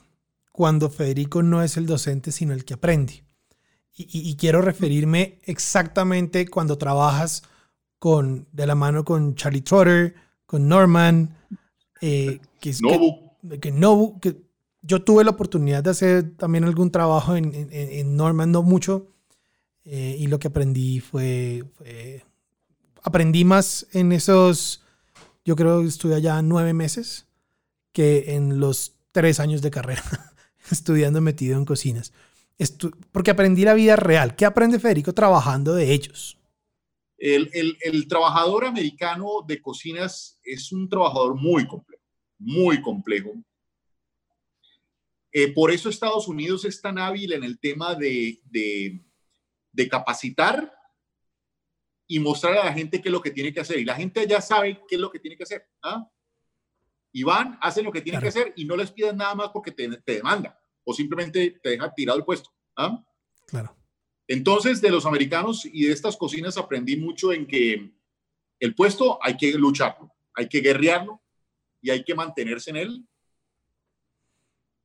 [0.52, 3.24] cuando Federico no es el docente, sino el que aprende.
[3.96, 7.44] Y, y, quiero referirme exactamente cuando trabajas
[8.00, 10.16] con, de la mano con Charlie Trotter,
[10.52, 11.34] con Norman,
[12.02, 13.38] eh, que es Nobu.
[13.50, 14.36] Que, que, Nobu, que
[14.82, 19.08] yo tuve la oportunidad de hacer también algún trabajo en, en, en Norman, no mucho,
[19.86, 22.26] eh, y lo que aprendí fue, fue,
[23.02, 24.84] aprendí más en esos,
[25.46, 27.28] yo creo que estuve allá nueve meses,
[27.94, 30.04] que en los tres años de carrera,
[30.70, 32.12] estudiando metido en cocinas.
[32.58, 34.36] Estu porque aprendí la vida real.
[34.36, 36.38] ¿Qué aprende Federico trabajando de ellos?
[37.24, 42.04] El, el, el, trabajador americano de cocinas es un trabajador muy complejo,
[42.40, 43.34] muy complejo.
[45.32, 49.06] Eh, por eso Estados Unidos es tan hábil en el tema de, de,
[49.72, 50.76] de, capacitar
[52.08, 53.78] y mostrar a la gente qué es lo que tiene que hacer.
[53.78, 55.70] Y la gente ya sabe qué es lo que tiene que hacer.
[55.84, 56.10] ¿ah?
[57.12, 58.34] Y van, hacen lo que tienen claro.
[58.34, 61.70] que hacer y no les pidan nada más porque te, te demanda o simplemente te
[61.70, 62.50] deja tirado el puesto.
[62.76, 63.00] ¿ah?
[63.46, 63.76] Claro.
[64.28, 67.92] Entonces, de los americanos y de estas cocinas aprendí mucho en que
[68.60, 71.22] el puesto hay que lucharlo, hay que guerrearlo
[71.82, 73.06] y hay que mantenerse en él.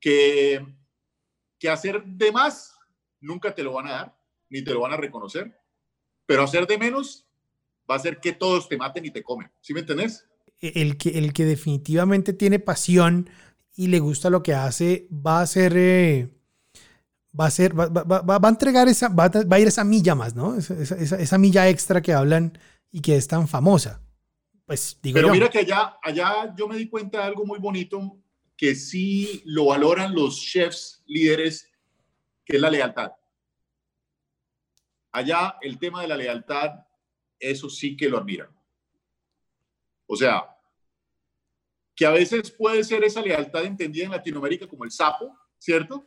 [0.00, 0.64] Que,
[1.58, 2.76] que hacer de más
[3.20, 4.18] nunca te lo van a dar,
[4.50, 5.58] ni te lo van a reconocer,
[6.26, 7.26] pero hacer de menos
[7.90, 9.50] va a hacer que todos te maten y te comen.
[9.60, 10.26] ¿Sí me entendés?
[10.60, 13.30] El que, el que definitivamente tiene pasión
[13.74, 15.72] y le gusta lo que hace, va a ser...
[15.76, 16.36] Eh
[17.38, 19.84] va a ser, va, va, va, va a entregar esa, va, va, a ir esa
[19.84, 20.56] milla más, ¿no?
[20.56, 22.58] Esa, esa, esa, milla extra que hablan
[22.90, 24.00] y que es tan famosa.
[24.64, 25.34] Pues digo Pero yo.
[25.34, 28.18] mira que allá, allá yo me di cuenta de algo muy bonito
[28.56, 31.70] que sí lo valoran los chefs líderes,
[32.44, 33.12] que es la lealtad.
[35.12, 36.70] Allá el tema de la lealtad,
[37.38, 38.48] eso sí que lo admiran.
[40.06, 40.56] O sea,
[41.94, 46.06] que a veces puede ser esa lealtad entendida en Latinoamérica como el sapo, ¿cierto?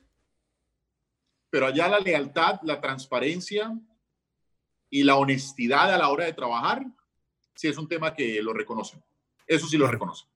[1.50, 3.78] Pero allá la lealtad, la transparencia
[4.90, 6.86] y la honestidad a la hora de trabajar,
[7.56, 9.04] sí es un tema que lo reconocen.
[9.48, 10.28] Eso sí lo reconocen.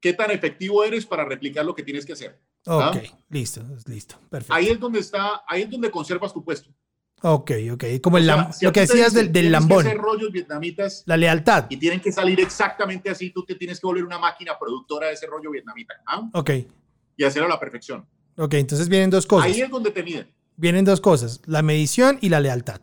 [0.00, 2.38] ¿Qué tan efectivo eres para replicar lo que tienes que hacer?
[2.66, 3.00] Ok, ¿Ah?
[3.30, 4.54] listo, listo, perfecto.
[4.54, 6.70] Ahí es donde está, ahí es donde conservas tu puesto.
[7.20, 9.82] Ok, ok, como el o sea, si lo que decías del, del lambón.
[9.82, 11.02] Que hacer rollos vietnamitas.
[11.06, 11.66] La lealtad.
[11.68, 15.14] Y tienen que salir exactamente así, tú te tienes que volver una máquina productora de
[15.14, 15.94] ese rollo vietnamita.
[16.06, 16.28] ¿ah?
[16.32, 16.50] Ok.
[17.16, 18.06] Y hacerlo a la perfección.
[18.36, 19.46] Ok, entonces vienen dos cosas.
[19.46, 22.82] Ahí es donde te miden vienen dos cosas, la medición y la lealtad.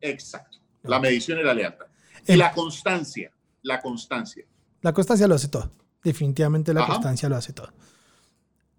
[0.00, 1.86] Exacto, la medición y la lealtad.
[2.26, 3.32] Y El, la constancia,
[3.62, 4.44] la constancia.
[4.82, 5.72] La constancia lo hace todo,
[6.04, 6.92] definitivamente la Ajá.
[6.92, 7.72] constancia lo hace todo.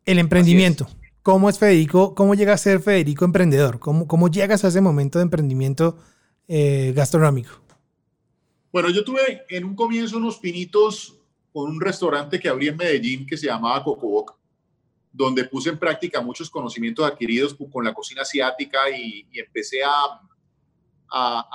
[0.05, 1.11] El emprendimiento, es.
[1.23, 2.13] ¿cómo es Federico?
[2.13, 3.79] ¿Cómo llega a ser Federico emprendedor?
[3.79, 5.97] ¿Cómo, cómo llegas a ese momento de emprendimiento
[6.47, 7.59] eh, gastronómico?
[8.71, 11.17] Bueno, yo tuve en un comienzo unos pinitos
[11.51, 14.35] con un restaurante que abrí en Medellín que se llamaba Cocoboca
[15.15, 20.19] donde puse en práctica muchos conocimientos adquiridos con la cocina asiática y, y empecé a,
[21.09, 21.47] a,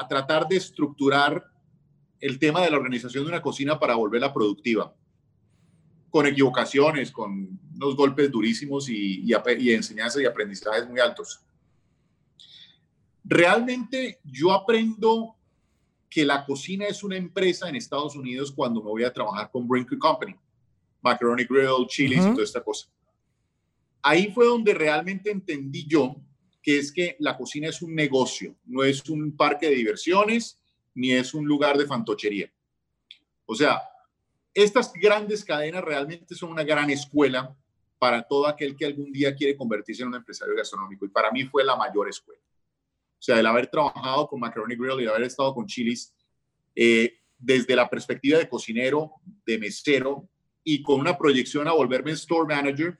[0.00, 1.44] a, tratar de estructurar
[2.20, 4.94] el tema de la organización de una cocina para volverla productiva,
[6.08, 11.44] con equivocaciones, con unos golpes durísimos y, y, y enseñanzas y aprendizajes muy altos.
[13.22, 15.36] Realmente yo aprendo
[16.08, 19.68] que la cocina es una empresa en Estados Unidos cuando me voy a trabajar con
[19.68, 20.34] Brinkley Company
[21.06, 22.30] macaroni grill, chilis uh -huh.
[22.30, 22.88] y toda esta cosa.
[24.02, 26.16] Ahí fue donde realmente entendí yo
[26.62, 30.60] que es que la cocina es un negocio, no es un parque de diversiones,
[30.94, 32.52] ni es un lugar de fantochería.
[33.44, 33.80] O sea,
[34.52, 37.56] estas grandes cadenas realmente son una gran escuela
[37.98, 41.04] para todo aquel que algún día quiere convertirse en un empresario gastronómico.
[41.04, 42.42] Y para mí fue la mayor escuela.
[43.18, 46.12] O sea, el haber trabajado con Macaroni Grill y haber estado con Chilis,
[46.74, 49.12] eh, desde la perspectiva de cocinero,
[49.44, 50.28] de mesero,
[50.68, 52.98] y con una proyección a volverme store manager,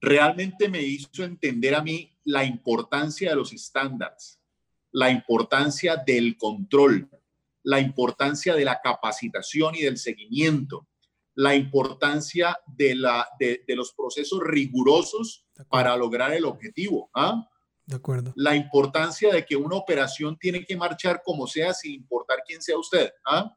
[0.00, 4.40] realmente me hizo entender a mí la importancia de los estándares,
[4.90, 7.10] la importancia del control,
[7.62, 10.88] la importancia de la capacitación y del seguimiento,
[11.34, 17.10] la importancia de, la, de, de los procesos rigurosos para lograr el objetivo.
[17.14, 17.46] ¿ah?
[17.84, 18.32] De acuerdo.
[18.34, 22.78] La importancia de que una operación tiene que marchar como sea sin importar quién sea
[22.78, 23.12] usted.
[23.26, 23.54] ¿ah?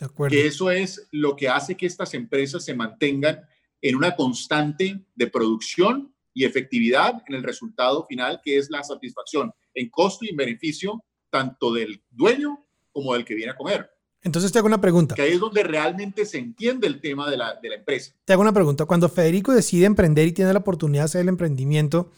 [0.00, 0.34] De acuerdo.
[0.34, 3.42] Que eso es lo que hace que estas empresas se mantengan
[3.82, 9.52] en una constante de producción y efectividad en el resultado final, que es la satisfacción
[9.74, 13.90] en costo y en beneficio tanto del dueño como del que viene a comer.
[14.22, 15.14] Entonces te hago una pregunta.
[15.14, 18.12] Que ahí es donde realmente se entiende el tema de la, de la empresa.
[18.24, 18.84] Te hago una pregunta.
[18.84, 22.10] Cuando Federico decide emprender y tiene la oportunidad de hacer el emprendimiento,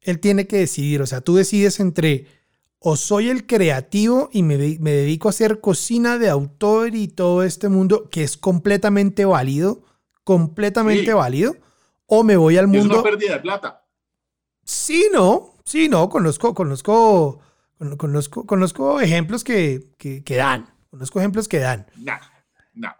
[0.00, 2.26] él tiene que decidir, o sea, tú decides entre
[2.84, 7.44] o soy el creativo y me, me, dedico a hacer cocina de autor y todo
[7.44, 9.84] este mundo que es completamente válido,
[10.24, 11.56] completamente válido,
[12.06, 12.94] o me voy al mundo...
[12.94, 13.84] Es una pérdida de plata.
[14.64, 17.40] Sí, no, sí, no, conozco, conozco,
[17.96, 21.86] conozco, conozco ejemplos que, que, que dan, conozco ejemplos que dan.
[21.96, 22.18] No,
[22.74, 22.92] no.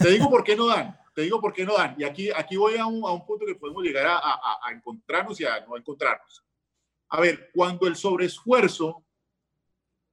[0.00, 1.94] Te digo por qué no dan, te digo por qué no dan.
[1.98, 4.72] Y aquí, aquí voy a un, a un punto que podemos llegar a, a, a
[4.72, 6.44] encontrarnos y a no encontrarnos.
[7.08, 9.04] A ver, cuando el sobreesfuerzo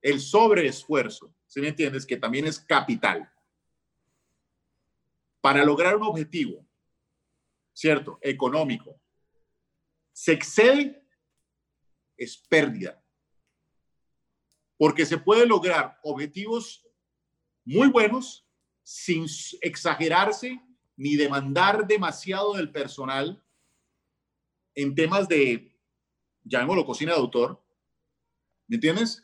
[0.02, 2.06] el sobreesfuerzo, si me entiendes?
[2.06, 3.32] Que también es capital.
[5.42, 6.66] Para lograr un objetivo,
[7.74, 8.20] ¿cierto?
[8.22, 9.00] Económico,
[10.12, 11.04] se excede,
[12.18, 13.04] es pérdida.
[14.78, 16.86] Porque se puede lograr objetivos
[17.64, 18.48] muy buenos
[18.84, 19.26] sin
[19.62, 20.60] exagerarse
[20.96, 23.44] ni demandar demasiado del personal
[24.76, 25.76] en temas de,
[26.44, 27.64] llamémoslo cocina de autor,
[28.68, 29.24] ¿me entiendes?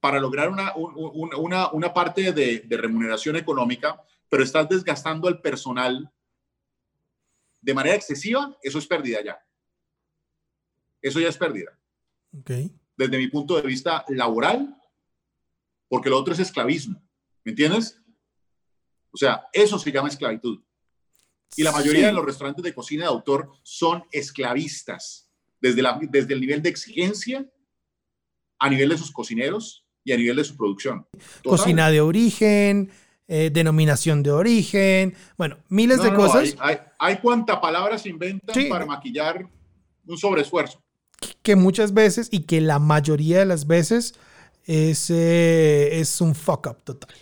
[0.00, 6.12] Para lograr una, una, una parte de, de, remuneración económica, pero estás desgastando al personal
[7.60, 9.38] de manera excesiva, eso es pérdida ya.
[11.02, 11.78] Eso ya es pérdida.
[12.40, 12.72] Okay.
[12.96, 14.76] Desde mi punto de vista laboral,
[15.88, 17.02] porque lo otro es esclavismo.
[17.44, 18.00] ¿Me entiendes?
[19.10, 20.62] O sea, eso se llama esclavitud.
[21.56, 25.30] Y la mayoría de los restaurantes de cocina de autor son esclavistas,
[25.60, 27.50] desde, la, desde el nivel de exigencia
[28.58, 31.06] a nivel de sus cocineros, y a nivel de su producción.
[31.44, 32.90] Cocina de origen,
[33.26, 36.56] eh, denominación de origen, bueno, miles de cosas.
[36.58, 39.46] Hay, hay, cuanta palabras inventan para maquillar
[40.06, 40.82] un sobreesfuerzo.
[41.42, 44.14] Que muchas veces y que la mayoría de las veces
[44.64, 47.14] es, eh, es un fuck up total.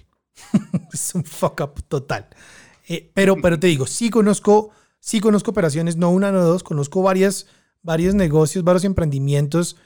[0.93, 2.29] es un fuck up total.
[2.89, 4.71] Eh, pero, pero te digo, sí conozco,
[5.01, 7.49] sí conozco operaciones, no una, no dos, conozco varias,
[7.83, 9.77] varios negocios, varios emprendimientos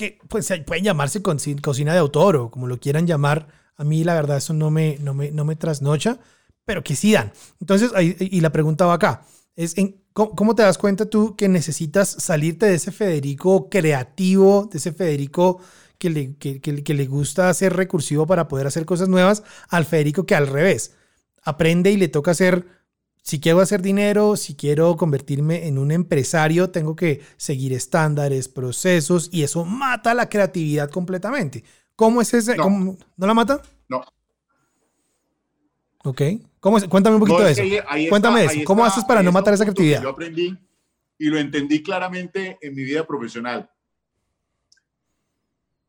[0.00, 3.48] que pues pueden llamarse cocina de autor o como lo quieran llamar.
[3.76, 6.18] A mí la verdad eso no me, no me, no me trasnocha,
[6.64, 7.32] pero que sí dan.
[7.60, 9.26] Entonces, y la pregunta va acá,
[9.56, 9.74] es
[10.14, 15.60] ¿cómo, te das cuenta tú que necesitas salirte de ese Federico creativo, de ese Federico
[15.98, 20.24] que le, que, que le gusta ser recursivo para poder hacer cosas nuevas, al Federico
[20.24, 20.94] que al revés,
[21.42, 22.66] aprende y le toca hacer
[23.22, 29.28] si quiero hacer dinero, si quiero convertirme en un empresario, tengo que seguir estándares, procesos
[29.32, 31.62] y eso mata la creatividad completamente.
[31.96, 32.56] ¿Cómo es ese?
[32.56, 33.60] No, ¿no la mata?
[33.88, 34.02] No.
[36.04, 36.22] Ok.
[36.60, 36.84] ¿Cómo es?
[36.84, 37.62] Cuéntame un poquito de eso.
[38.08, 38.60] Cuéntame eso.
[38.64, 40.02] ¿Cómo haces para no matar esa creatividad?
[40.02, 40.56] Yo aprendí
[41.18, 43.70] y lo entendí claramente en mi vida profesional.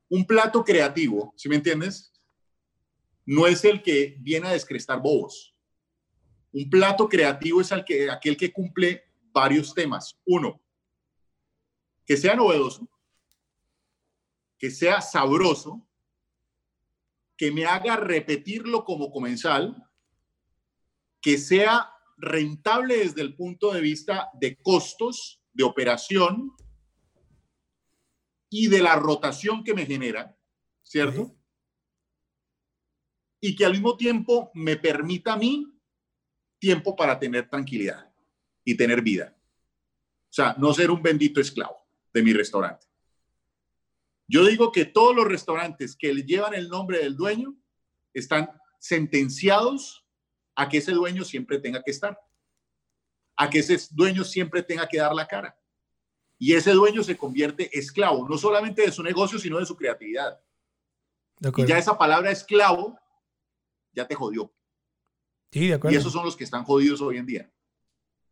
[0.09, 2.11] Un plato creativo, ¿sí me entiendes?
[3.25, 5.50] No es el que viene a descrestar bobos
[6.53, 10.19] un plato creativo es aquel que cumple varios temas.
[10.25, 10.61] Uno,
[12.05, 12.89] que sea novedoso,
[14.57, 15.87] que sea sabroso,
[17.37, 19.75] que me haga repetirlo como comensal,
[21.21, 26.55] que sea rentable desde el punto de vista de costos, de operación
[28.49, 30.37] y de la rotación que me genera,
[30.83, 31.35] ¿cierto?
[33.39, 35.65] Y que al mismo tiempo me permita a mí
[36.61, 38.09] tiempo para tener tranquilidad
[38.63, 39.35] y tener vida.
[40.29, 41.75] O sea, no ser un bendito esclavo
[42.13, 42.87] de mi restaurante.
[44.27, 47.53] Yo digo que todos los restaurantes que le llevan el nombre del dueño
[48.13, 48.49] están
[48.79, 50.05] sentenciados
[50.55, 52.17] a que ese dueño siempre tenga que estar,
[53.35, 55.57] a que ese dueño siempre tenga que dar la cara.
[56.37, 60.39] Y ese dueño se convierte esclavo, no solamente de su negocio, sino de su creatividad.
[61.57, 62.97] y ya esa palabra esclavo
[63.93, 64.53] ya te jodió.
[65.53, 67.51] Y esos son los que están jodidos hoy en día.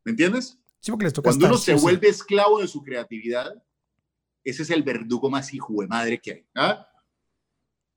[0.05, 0.57] ¿Me entiendes?
[0.79, 3.61] Sí, porque les toca Cuando uno se vuelve esclavo de su creatividad,
[4.43, 6.47] ese es el verdugo más hijo de madre que hay.
[6.55, 6.87] ¿ah?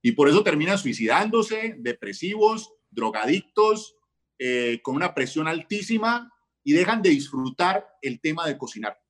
[0.02, 3.96] Y por eso terminan suicidándose, depresivos, drogadictos,
[4.38, 6.32] eh, con una presión altísima
[6.64, 9.00] y dejan de disfrutar el tema de cocinar.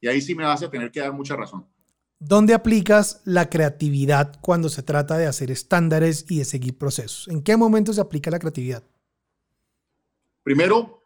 [0.00, 1.68] Y ahí sí me vas a tener que dar mucha razón.
[2.18, 7.28] ¿Dónde aplicas la creatividad cuando se trata de hacer estándares y de seguir procesos?
[7.28, 8.82] ¿En qué momento se aplica la creatividad?
[10.48, 11.04] Primero,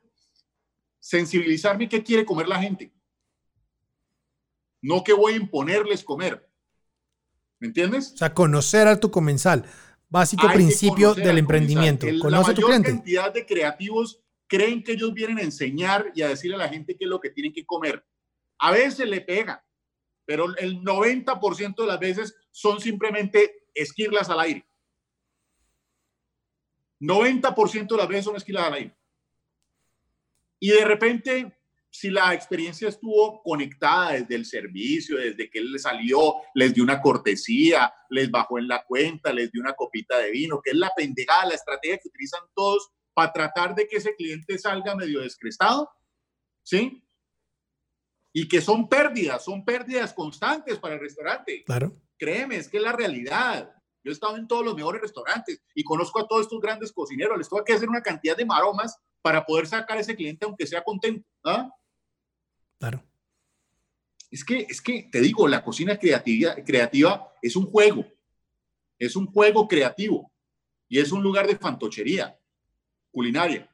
[1.00, 2.94] sensibilizarme qué quiere comer la gente.
[4.80, 6.48] No que voy a imponerles comer.
[7.58, 8.12] ¿Me entiendes?
[8.12, 9.68] O sea, conocer a tu comensal.
[10.08, 12.06] Básico principio del emprendimiento.
[12.20, 12.90] Conoce a tu cliente.
[12.90, 16.68] La cantidad de creativos creen que ellos vienen a enseñar y a decirle a la
[16.68, 18.06] gente qué es lo que tienen que comer.
[18.60, 19.66] A veces le pega,
[20.24, 24.68] pero el 90% de las veces son simplemente esquirlas al aire.
[27.00, 29.01] 90% de las veces son esquilas al aire.
[30.62, 31.58] Y de repente,
[31.90, 36.84] si la experiencia estuvo conectada desde el servicio, desde que él le salió, les dio
[36.84, 40.76] una cortesía, les bajó en la cuenta, les dio una copita de vino, que es
[40.76, 45.20] la pendejada, la estrategia que utilizan todos para tratar de que ese cliente salga medio
[45.22, 45.90] descrestado,
[46.62, 47.02] ¿sí?
[48.32, 51.64] Y que son pérdidas, son pérdidas constantes para el restaurante.
[51.64, 51.90] Claro.
[52.16, 53.74] Créeme, es que es la realidad.
[54.04, 57.36] Yo he estado en todos los mejores restaurantes y conozco a todos estos grandes cocineros.
[57.36, 60.66] Les tengo que hacer una cantidad de maromas para poder sacar a ese cliente aunque
[60.66, 61.26] sea contento.
[61.44, 61.70] ¿ah?
[62.78, 63.02] Claro.
[64.30, 68.04] Es que, es que, te digo, la cocina creativa, creativa es un juego.
[68.98, 70.32] Es un juego creativo
[70.88, 72.38] y es un lugar de fantochería
[73.10, 73.68] culinaria.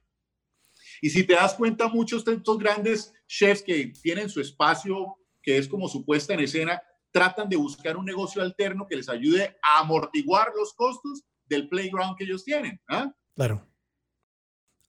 [1.01, 5.59] Y si te das cuenta, muchos de estos grandes chefs que tienen su espacio, que
[5.59, 9.57] es como su puesta en escena, tratan de buscar un negocio alterno que les ayude
[9.62, 12.80] a amortiguar los costos del playground que ellos tienen.
[12.88, 13.12] ¿ah?
[13.34, 13.66] Claro.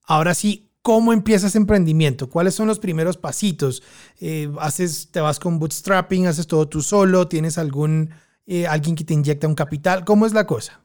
[0.04, 2.28] Ahora sí, ¿cómo empiezas emprendimiento?
[2.28, 3.82] ¿Cuáles son los primeros pasitos?
[4.20, 6.26] Eh, ¿haces, ¿Te vas con bootstrapping?
[6.26, 7.28] ¿Haces todo tú solo?
[7.28, 8.10] ¿Tienes algún,
[8.46, 10.04] eh, alguien que te inyecta un capital?
[10.04, 10.82] ¿Cómo es la cosa?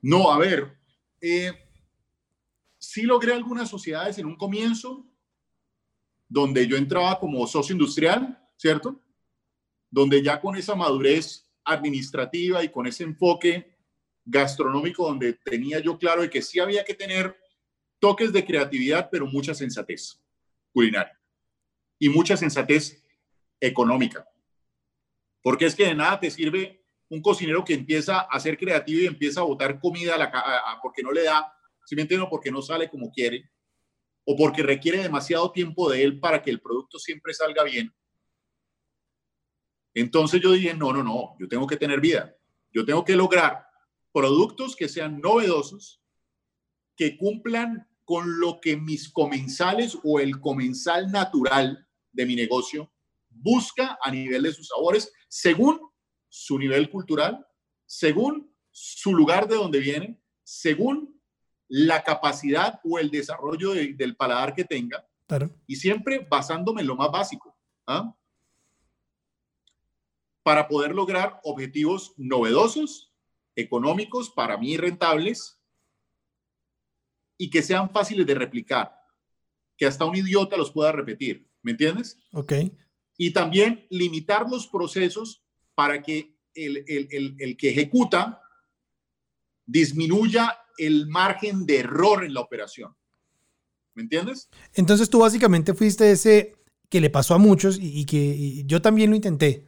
[0.00, 0.76] No, a ver,
[1.20, 1.52] eh,
[2.78, 5.06] sí logré algunas sociedades en un comienzo,
[6.28, 9.00] donde yo entraba como socio industrial, ¿cierto?
[9.90, 13.76] Donde ya con esa madurez administrativa y con ese enfoque
[14.24, 17.36] gastronómico, donde tenía yo claro de que sí había que tener
[18.02, 20.20] toques de creatividad, pero mucha sensatez
[20.72, 21.16] culinaria
[22.00, 23.00] y mucha sensatez
[23.60, 24.28] económica.
[25.40, 29.06] Porque es que de nada te sirve un cocinero que empieza a ser creativo y
[29.06, 32.28] empieza a botar comida a la, porque no le da si me entiendo?
[32.28, 33.48] Porque no sale como quiere
[34.24, 37.94] o porque requiere demasiado tiempo de él para que el producto siempre salga bien.
[39.94, 42.36] Entonces yo dije, no, no, no, yo tengo que tener vida.
[42.72, 43.64] Yo tengo que lograr
[44.12, 46.02] productos que sean novedosos,
[46.96, 52.92] que cumplan con lo que mis comensales o el comensal natural de mi negocio
[53.30, 55.80] busca a nivel de sus sabores, según
[56.28, 57.46] su nivel cultural,
[57.86, 61.20] según su lugar de donde viene, según
[61.68, 65.06] la capacidad o el desarrollo del paladar que tenga.
[65.66, 67.56] Y siempre basándome en lo más básico.
[67.86, 68.14] ¿ah?
[70.42, 73.12] Para poder lograr objetivos novedosos,
[73.56, 75.61] económicos, para mí rentables,
[77.38, 78.92] y que sean fáciles de replicar.
[79.76, 81.48] Que hasta un idiota los pueda repetir.
[81.62, 82.18] ¿Me entiendes?
[82.32, 82.52] Ok.
[83.16, 88.42] Y también limitar los procesos para que el, el, el que ejecuta
[89.64, 92.94] disminuya el margen de error en la operación.
[93.94, 94.48] ¿Me entiendes?
[94.74, 96.56] Entonces tú básicamente fuiste ese
[96.88, 99.66] que le pasó a muchos y, que yo también lo intenté.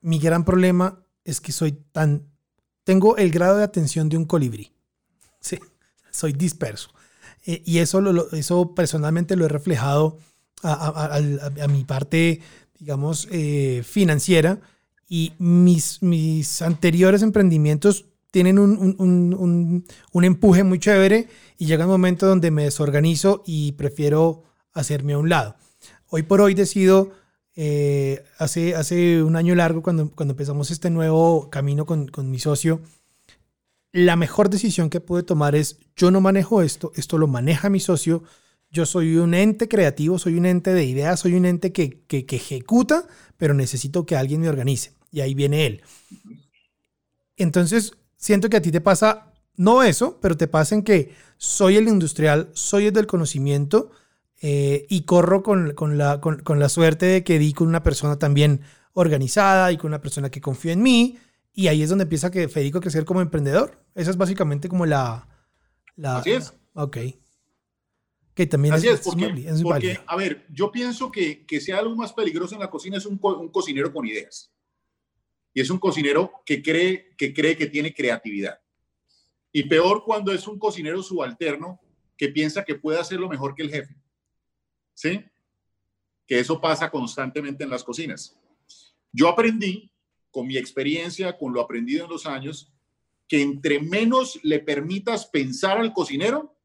[0.00, 2.28] Mi gran problema es que soy tan...
[2.82, 4.72] Tengo el grado de atención de un colibrí.
[5.40, 5.58] Sí,
[6.14, 6.90] soy disperso.
[7.44, 10.18] Eh, y eso, lo, eso personalmente lo he reflejado
[10.62, 11.20] a,
[11.68, 12.40] mi parte,
[12.78, 14.60] digamos, eh, financiera.
[15.06, 19.84] Y mis, mis anteriores emprendimientos tienen un,
[20.14, 25.28] empuje muy chévere y llega un momento donde me desorganizo y prefiero hacerme a un
[25.28, 25.56] lado.
[26.08, 27.12] Hoy por hoy decido,
[27.54, 32.38] eh, hace, hace un año largo, cuando, cuando empezamos este nuevo camino con, con mi
[32.38, 32.80] socio,
[33.94, 37.78] la mejor decisión que pude tomar es, yo no manejo esto, esto lo maneja mi
[37.78, 38.24] socio,
[38.68, 42.26] yo soy un ente creativo, soy un ente de ideas, soy un ente que, que,
[42.28, 44.94] ejecuta, pero necesito que alguien me organice.
[45.12, 45.82] Y ahí viene él.
[47.36, 51.76] Entonces, siento que a ti te pasa, no eso, pero te pasa en que soy
[51.76, 53.92] el industrial, soy el del conocimiento
[54.42, 58.62] eh, y corro con, la, con, la suerte de que di con una persona también
[58.92, 61.16] organizada y con una persona que confía en mí.
[61.54, 63.82] Y ahí es donde empieza que Federico a crecer como emprendedor.
[63.94, 65.28] Esa es básicamente como la...
[65.96, 66.52] la Así es.
[66.74, 66.98] ok.
[68.34, 72.56] Que también Así es, porque, a ver, yo pienso que, que sea algo más peligroso
[72.56, 74.52] en la cocina es un, un cocinero con ideas
[75.54, 78.60] y es un cocinero que cree, que cree que tiene creatividad.
[79.52, 81.80] Y peor cuando es un cocinero subalterno
[82.18, 83.96] que piensa que puede hacerlo mejor que el jefe.
[84.94, 85.24] ¿Sí?
[86.26, 88.36] Que eso pasa constantemente en las cocinas.
[89.12, 89.92] Yo aprendí,
[90.34, 92.72] con mi experiencia, con lo aprendido en los años,
[93.28, 96.58] que entre menos le permitas pensar al cocinero,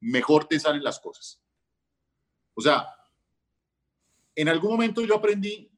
[0.00, 1.40] mejor te salen las cosas.
[2.54, 2.88] O sea,
[4.34, 5.70] en algún momento yo aprendí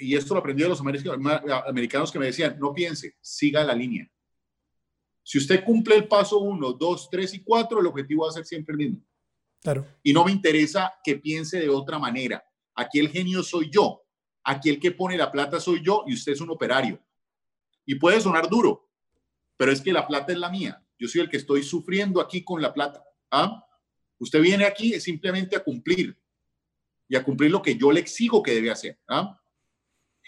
[0.00, 4.10] y esto lo aprendí de los americanos que me decían, no piense, siga la línea.
[5.22, 8.44] Si usted cumple el paso 1, 2, 3 y 4, el objetivo va a ser
[8.44, 9.00] siempre el mismo.
[9.60, 9.86] Claro.
[10.02, 12.44] Y no me interesa que piense de otra manera.
[12.74, 14.05] Aquí el genio soy yo.
[14.48, 17.02] Aquí el que pone la plata soy yo y usted es un operario.
[17.84, 18.88] Y puede sonar duro,
[19.56, 20.80] pero es que la plata es la mía.
[20.98, 23.04] yo soy el que estoy sufriendo aquí con la plata.
[23.32, 23.66] ¿ah?
[24.20, 26.16] Usted viene aquí simplemente a cumplir
[27.08, 28.96] y a cumplir lo que yo le exijo que debe hacer.
[29.08, 29.36] ¿ah?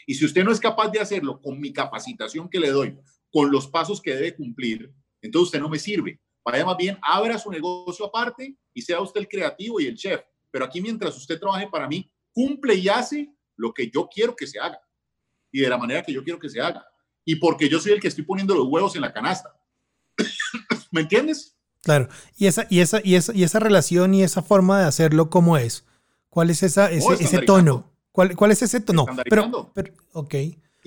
[0.04, 2.98] Y si usted no es capaz de hacerlo con mi capacitación que le doy,
[3.32, 4.92] con los pasos que debe cumplir,
[5.22, 6.20] entonces usted no me sirve.
[6.44, 10.22] Vaya más bien, abra su negocio aparte y sea usted el creativo y el chef.
[10.50, 14.46] Pero aquí mientras usted trabaje para mí, cumple y hace lo que yo quiero que
[14.46, 14.80] se haga
[15.52, 16.86] y de la manera que yo quiero que se haga.
[17.24, 19.54] Y porque yo soy el que estoy poniendo los huevos en la canasta.
[20.90, 21.56] ¿Me entiendes?
[21.82, 22.08] Claro.
[22.36, 25.58] ¿Y esa, y, esa, y, esa, y esa relación y esa forma de hacerlo, cómo
[25.58, 25.84] es?
[26.30, 27.92] ¿Cuál es esa, ese, ese tono?
[28.12, 29.06] ¿Cuál, ¿Cuál, es ese tono?
[29.06, 30.34] No, pero, pero, ok.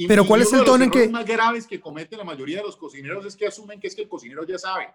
[0.08, 1.04] pero ¿cuál es el tono en que...?
[1.04, 3.96] Los más graves que comete la mayoría de los cocineros es que asumen que es
[3.96, 4.88] que el cocinero ya sabe.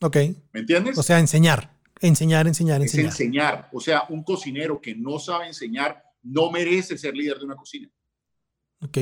[0.00, 0.16] Ok.
[0.52, 0.98] ¿Me entiendes?
[0.98, 1.74] O sea, enseñar.
[2.00, 3.06] Enseñar, enseñar, enseñar.
[3.06, 3.68] Es enseñar.
[3.72, 7.88] O sea, un cocinero que no sabe enseñar no merece ser líder de una cocina.
[8.80, 8.98] Ok.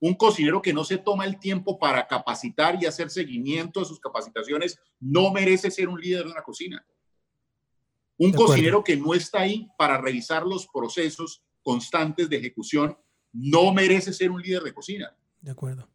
[0.00, 4.00] Un cocinero que no se toma el tiempo para capacitar y hacer seguimiento de sus
[4.00, 6.84] capacitaciones no merece ser un líder de una cocina.
[8.16, 12.96] Un cocinero que no está ahí para revisar los procesos constantes de ejecución
[13.32, 15.14] no merece ser un líder de cocina.
[15.40, 15.88] De acuerdo.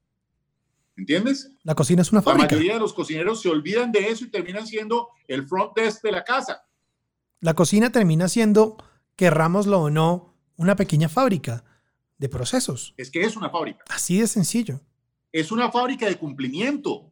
[0.98, 1.52] ¿Entiendes?
[1.64, 2.48] La cocina es una fábrica.
[2.48, 6.02] La mayoría de los cocineros se olvidan de eso y terminan siendo el front desk
[6.04, 6.66] de la casa.
[7.42, 8.78] La cocina termina siendo,
[9.16, 11.64] querrámoslo o no, una pequeña fábrica
[12.18, 12.94] de procesos.
[12.98, 13.84] Es que es una fábrica.
[13.90, 14.82] Así de sencillo.
[15.32, 17.12] Es una fábrica de cumplimiento.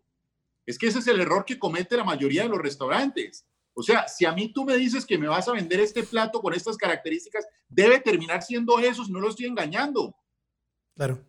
[0.66, 3.46] Es que ese es el error que comete la mayoría de los restaurantes.
[3.74, 6.42] O sea, si a mí tú me dices que me vas a vender este plato
[6.42, 10.16] con estas características, debe terminar siendo eso, si no lo estoy engañando.
[10.96, 11.26] Claro.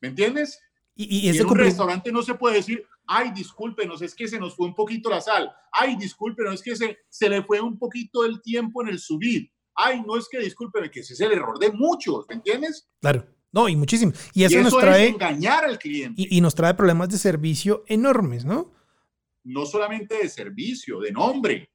[0.00, 0.60] ¿Me entiendes?
[0.94, 4.54] Y, y, en un restaurante no se puede decir, ay, discúlpenos, es que se nos
[4.54, 5.52] fue un poquito la sal.
[5.72, 9.50] Ay, discúlpenos, es que se, se le fue un poquito el tiempo en el subir
[9.74, 12.88] ay, no es que discúlpeme, que ese es el error de muchos, ¿me entiendes?
[13.00, 13.26] Claro.
[13.52, 14.12] No, y muchísimo.
[14.32, 15.08] Y eso, nos trae.
[15.08, 16.26] Es engañar al cliente.
[16.28, 18.72] Y, nos trae problemas de servicio enormes, ¿no?
[19.44, 21.70] No solamente de servicio, de nombre.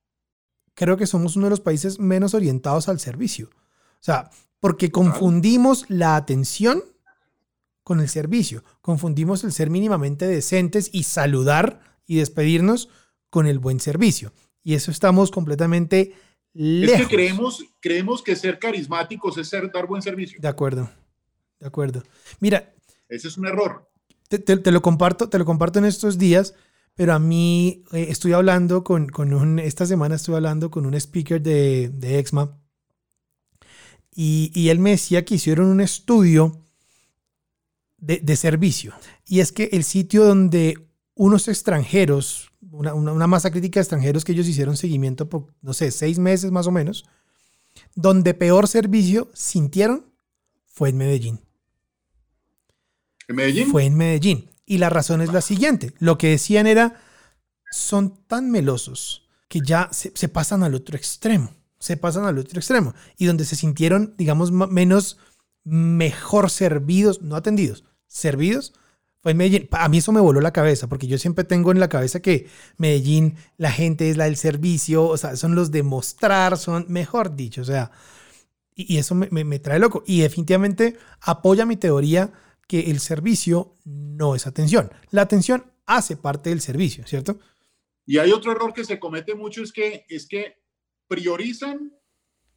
[0.74, 3.50] Creo que somos uno de los países menos orientados al servicio.
[3.54, 6.84] O sea, porque confundimos la atención
[7.84, 8.64] con el servicio.
[8.82, 12.90] Confundimos el ser mínimamente decentes y saludar y despedirnos
[13.30, 14.34] con el buen servicio.
[14.64, 16.14] Y eso estamos completamente
[16.58, 20.40] es que creemos, creemos que ser carismáticos es ser, dar buen servicio.
[20.42, 20.90] De acuerdo,
[21.60, 22.04] de acuerdo.
[22.40, 22.74] Mira.
[23.10, 23.90] Ese es un error.
[24.28, 26.54] Te, lo, comparto, te lo comparto en estos días,
[26.96, 30.96] pero a mí eh, estoy hablando con, con, un, esta semana estuve hablando con un
[30.96, 32.60] speaker de, de EXMA
[34.14, 36.66] y, y, él me decía que hicieron un estudio
[37.98, 38.94] de, de servicio.
[39.26, 44.48] Y es que el sitio donde unos extranjeros una, masa crítica de extranjeros que ellos
[44.48, 47.06] hicieron seguimiento por, no sé, seis meses más o menos,
[47.96, 50.06] donde peor servicio sintieron
[50.66, 51.40] fue en Medellín.
[53.28, 53.72] ¿En Medellín?
[53.72, 54.50] Fue en Medellín.
[54.66, 55.94] Y la razón es la siguiente.
[56.00, 57.02] Lo que decían era,
[57.72, 61.54] son tan melosos que ya se, se pasan al otro extremo.
[61.80, 62.94] Se pasan al otro extremo.
[63.18, 65.18] Y donde se sintieron, digamos, menos,
[65.64, 68.74] mejor servidos, no atendidos, servidos,
[69.24, 69.68] Medellín.
[69.72, 72.48] A mí eso me voló la cabeza, porque yo siempre tengo en la cabeza que
[72.78, 77.36] Medellín, la gente es la del servicio, o sea, son los de mostrar, son, mejor
[77.36, 77.92] dicho, o sea,
[78.74, 80.04] y, eso me, me, trae loco.
[80.06, 82.32] Y definitivamente apoya mi teoría
[82.68, 84.92] que el servicio no es atención.
[85.10, 87.40] La atención hace parte del servicio, ¿cierto?
[88.06, 90.58] Y hay otro error que se comete mucho, es que, es que
[91.08, 91.92] priorizan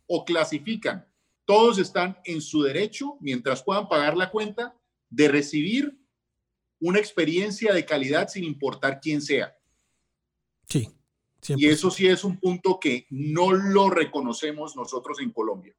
[0.06, 1.06] o clasifican.
[1.46, 4.76] Todos están en su derecho, mientras puedan pagar la cuenta,
[5.08, 5.98] de recibir
[6.80, 9.56] una experiencia de calidad sin importar quién sea.
[10.66, 10.88] Sí.
[11.48, 15.74] Y eso sí es un punto que no lo reconocemos nosotros en Colombia.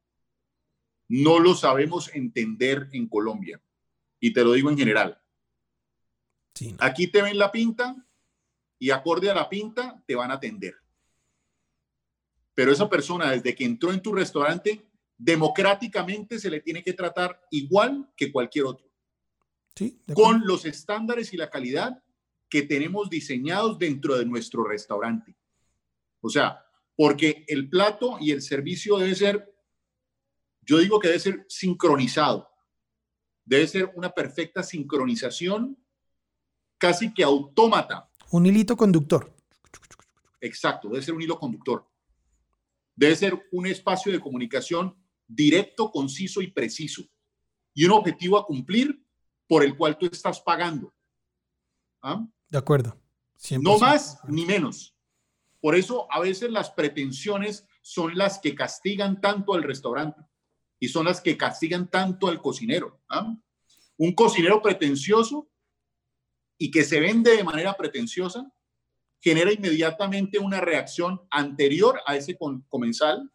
[1.08, 3.62] No lo sabemos entender en Colombia.
[4.18, 5.20] Y te lo digo en general.
[6.54, 7.96] Sí, Aquí te ven la pinta
[8.78, 10.74] y acorde a la pinta te van a atender.
[12.54, 14.84] Pero esa persona, desde que entró en tu restaurante,
[15.16, 18.91] democráticamente se le tiene que tratar igual que cualquier otro
[20.14, 22.02] con los estándares y la calidad
[22.48, 25.34] que tenemos diseñados dentro de nuestro restaurante.
[26.20, 26.64] O sea,
[26.96, 29.54] porque el plato y el servicio debe ser,
[30.60, 32.48] yo digo que debe ser sincronizado.
[33.44, 35.76] Debe ser una perfecta sincronización,
[36.78, 38.08] casi que autómata.
[38.30, 39.34] Un hilito conductor.
[40.40, 41.88] Exacto, debe ser un hilo conductor.
[42.94, 44.94] Debe ser un espacio de comunicación
[45.26, 47.02] directo, conciso y preciso.
[47.74, 49.01] Y un objetivo a cumplir
[49.52, 50.94] por el cual tú estás pagando.
[52.00, 52.26] ¿Ah?
[52.48, 52.98] De acuerdo.
[53.60, 54.96] No más ni menos.
[55.60, 60.22] Por eso a veces las pretensiones son las que castigan tanto al restaurante
[60.80, 63.02] y son las que castigan tanto al cocinero.
[63.10, 63.30] ¿ah?
[63.98, 65.50] Un cocinero pretencioso
[66.56, 68.50] y que se vende de manera pretenciosa
[69.20, 72.38] genera inmediatamente una reacción anterior a ese
[72.70, 73.30] comensal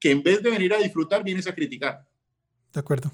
[0.00, 2.08] que en vez de venir a disfrutar, vienes a criticar.
[2.72, 3.12] De acuerdo.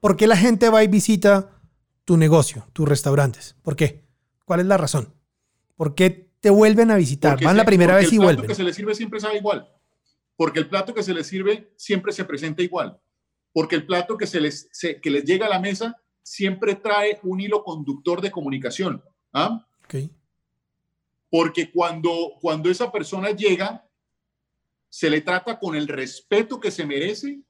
[0.00, 1.60] ¿Por qué la gente va y visita
[2.04, 3.56] tu negocio, tus restaurantes?
[3.62, 4.04] ¿Por qué?
[4.44, 5.14] ¿Cuál es la razón?
[5.76, 7.42] ¿Por qué te vuelven a visitar?
[7.42, 8.30] Van la primera vez y vuelven.
[8.30, 9.68] El plato que se les sirve siempre sabe igual.
[10.36, 13.00] Porque el plato que se les sirve siempre se presenta igual.
[13.52, 14.70] Porque el plato que, se les,
[15.02, 19.02] que les llega a la mesa siempre trae un hilo conductor de comunicación.
[19.32, 19.66] ¿ah?
[21.30, 23.84] Porque cuando, cuando esa persona llega,
[24.88, 27.42] se le trata con el respeto que se merece,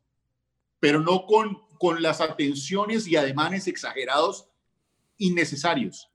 [0.81, 4.49] pero no con, con las atenciones y ademanes exagerados
[5.17, 6.11] innecesarios.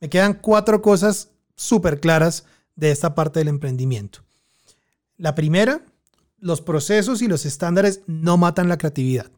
[0.00, 4.20] Me quedan cuatro cosas súper claras de esta parte del emprendimiento.
[5.16, 5.84] La primera,
[6.38, 9.30] los procesos y los estándares no matan la creatividad.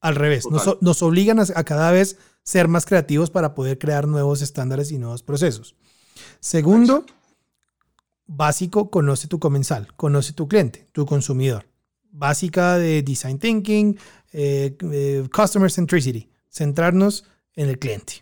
[0.00, 0.44] Al revés,
[0.80, 5.24] nos, obligan a, cada vez ser más creativos para poder crear nuevos estándares y nuevos
[5.24, 5.74] procesos.
[6.38, 7.04] Segundo,
[8.26, 11.66] básico, conoce tu comensal, conoce tu cliente, tu consumidor.
[12.12, 13.98] Básica de design thinking,
[14.38, 17.24] eh, eh, customer centricity, centrarnos
[17.54, 18.20] en el cliente.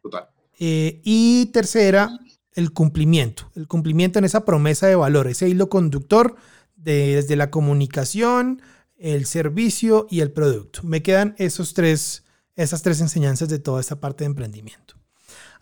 [0.00, 0.28] Total.
[0.56, 2.16] Eh, y tercera,
[2.52, 6.36] el cumplimiento, el cumplimiento en esa promesa de valor, ese hilo conductor
[6.76, 8.62] desde la comunicación,
[8.98, 10.82] el servicio y el producto.
[10.84, 12.22] Me quedan esos tres,
[12.54, 14.94] esas tres enseñanzas de toda esta parte de emprendimiento.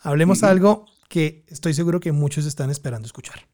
[0.01, 3.49] Hablemos algo que estoy seguro que muchos están esperando escuchar.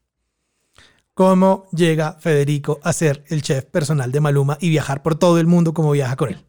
[1.15, 5.47] ¿Cómo llega Federico a ser el chef personal de Maluma y viajar por todo el
[5.47, 6.45] mundo como viaja con él?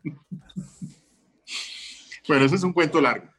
[2.27, 3.31] Bueno, ese es un cuento largo.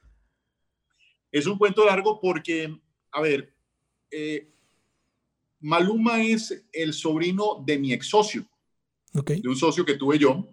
[1.30, 2.74] Es un cuento largo porque,
[3.12, 3.54] a ver,
[4.10, 4.50] eh,
[5.60, 8.46] Maluma es el sobrino de mi ex socio,
[9.12, 10.48] de un socio que tuve yo.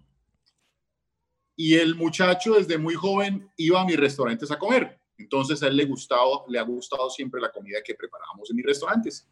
[1.54, 4.98] Y el muchacho desde muy joven iba a mis restaurantes a comer.
[5.18, 8.66] Entonces a él le, gustaba, le ha gustado siempre la comida que preparábamos en mis
[8.66, 9.28] restaurantes.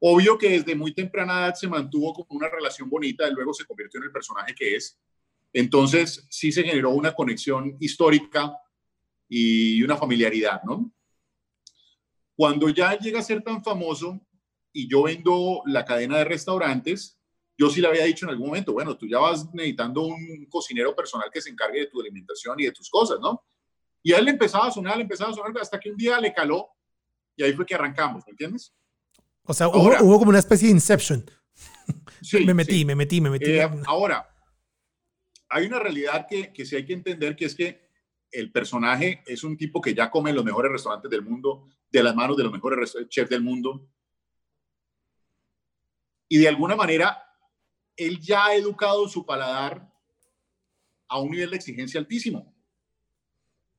[0.00, 3.64] Obvio que desde muy temprana edad se mantuvo como una relación bonita y luego se
[3.64, 4.98] convirtió en el personaje que es.
[5.52, 8.54] Entonces sí se generó una conexión histórica
[9.28, 10.92] y una familiaridad, ¿no?
[12.34, 14.20] Cuando ya llega a ser tan famoso
[14.72, 17.18] y yo vendo la cadena de restaurantes,
[17.56, 20.94] yo sí le había dicho en algún momento, bueno, tú ya vas necesitando un cocinero
[20.94, 23.42] personal que se encargue de tu alimentación y de tus cosas, ¿no?
[24.02, 26.20] Y a él le empezaba a sonar, le empezaba a sonar hasta que un día
[26.20, 26.68] le caló
[27.34, 28.74] y ahí fue que arrancamos, ¿me entiendes?
[29.46, 31.24] O sea, hubo, como una especie de inception.
[32.22, 33.52] Sí, me metí, me metí, me metí.
[33.52, 34.28] Eh, ahora,
[35.48, 37.88] hay una realidad que, que sí hay que entender, que es que
[38.32, 42.02] el personaje es un tipo que ya come en los mejores restaurantes del mundo, de
[42.02, 43.88] las manos de los mejores chefs del mundo.
[46.28, 47.22] Y de alguna manera,
[47.96, 49.88] él ya ha educado su paladar
[51.08, 52.54] a un nivel de exigencia altísimo.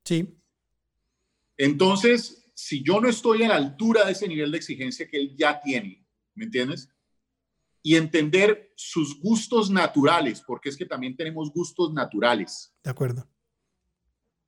[0.05, 0.39] Sí.
[1.57, 5.35] Entonces, si yo no estoy a la altura de ese nivel de exigencia que él
[5.37, 6.03] ya tiene,
[6.33, 6.89] ¿me entiendes?
[7.83, 12.75] Y entender sus gustos naturales, porque es que también tenemos gustos naturales.
[12.83, 13.29] De acuerdo.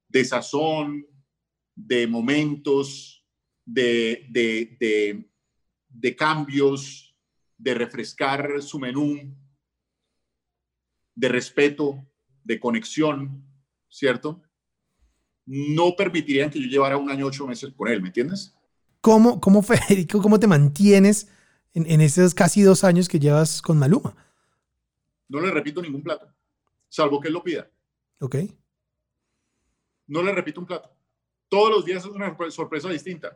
[0.07, 1.05] De sazón,
[1.75, 3.23] de momentos,
[3.63, 5.29] de, de,
[5.87, 7.15] de cambios,
[7.59, 9.37] de refrescar su menú,
[11.13, 12.09] de respeto,
[12.43, 13.45] de conexión,
[13.87, 14.41] ¿cierto?
[15.51, 18.55] No permitirían que yo llevara un año ocho meses con él, ¿me entiendes?
[19.01, 21.27] ¿Cómo, cómo Federico, cómo te mantienes
[21.73, 24.15] en, esos casi dos años que llevas con Maluma?
[25.27, 26.31] No le repito ningún plato,
[26.87, 27.67] salvo que él lo pida.
[28.19, 28.35] Ok.
[30.05, 30.95] No le repito un plato.
[31.47, 33.35] Todos los días es una sorpresa distinta.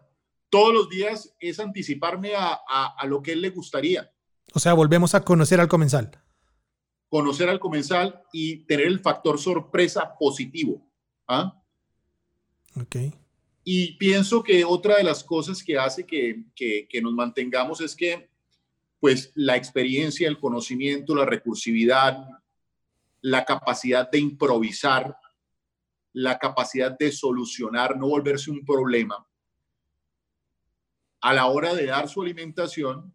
[0.50, 2.60] Todos los días es anticiparme a,
[2.96, 4.12] a lo que él le gustaría.
[4.54, 6.12] O sea, volvemos a conocer al comensal.
[7.10, 10.88] Conocer al comensal y tener el factor sorpresa positivo.
[11.28, 11.63] ¿Ah?
[13.64, 18.30] Y pienso que otra de las cosas que hace que, que, nos mantengamos es que
[19.00, 22.26] pues la experiencia, el conocimiento, la recursividad,
[23.22, 25.18] la capacidad de improvisar,
[26.14, 29.26] la capacidad de solucionar, no volverse un problema,
[31.22, 33.14] a la hora de dar su alimentación,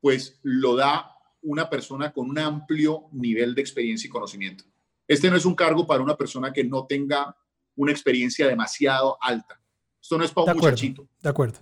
[0.00, 1.12] pues lo da
[1.42, 4.64] una persona con un amplio nivel de experiencia y conocimiento.
[5.06, 7.36] Este no es un cargo para una persona que no tenga
[7.78, 9.60] una experiencia demasiado alta.
[10.02, 11.08] Esto no es para un muchachito.
[11.20, 11.60] De acuerdo.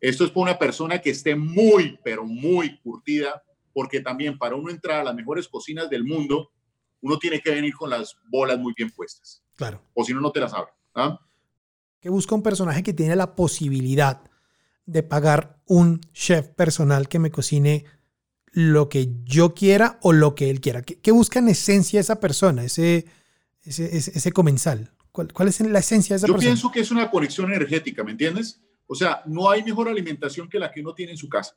[0.00, 3.42] Esto es para una persona que esté muy, pero muy curtida,
[3.72, 6.50] porque también para uno entrar a las mejores cocinas del mundo,
[7.02, 9.44] uno tiene que venir con las bolas muy bien puestas.
[9.56, 9.82] Claro.
[9.94, 10.72] O si no, no te las abre.
[10.94, 11.20] ¿ah?
[12.00, 14.22] Que busca un personaje que tiene la posibilidad
[14.86, 17.84] de pagar un chef personal que me cocine
[18.52, 20.82] lo que yo quiera o lo que él quiera.
[20.82, 23.06] ¿Qué, busca en esencia esa persona, ese,
[23.64, 24.91] ese, ese comensal?
[25.12, 28.62] ¿Cuál, es la esencia de esa Yo pienso que es una conexión energética, ¿me entiendes?
[28.86, 31.54] O sea, no hay mejor alimentación que la que uno tiene en su casa.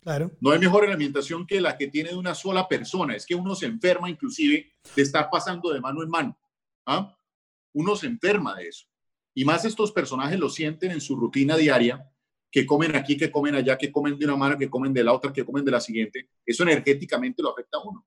[0.00, 0.32] Claro.
[0.40, 3.14] No hay mejor alimentación que la que tiene de una sola persona.
[3.14, 6.38] Es que uno se enferma inclusive de estar pasando de mano en mano.
[6.86, 7.14] ¿ah?
[7.74, 8.86] Uno se enferma de eso.
[9.34, 12.10] Y más estos personajes lo sienten en su rutina diaria,
[12.50, 15.12] que comen aquí, que comen allá, que comen de una mano, que comen de la
[15.12, 16.28] otra, que comen de la siguiente.
[16.44, 18.04] Eso energéticamente lo afecta a uno.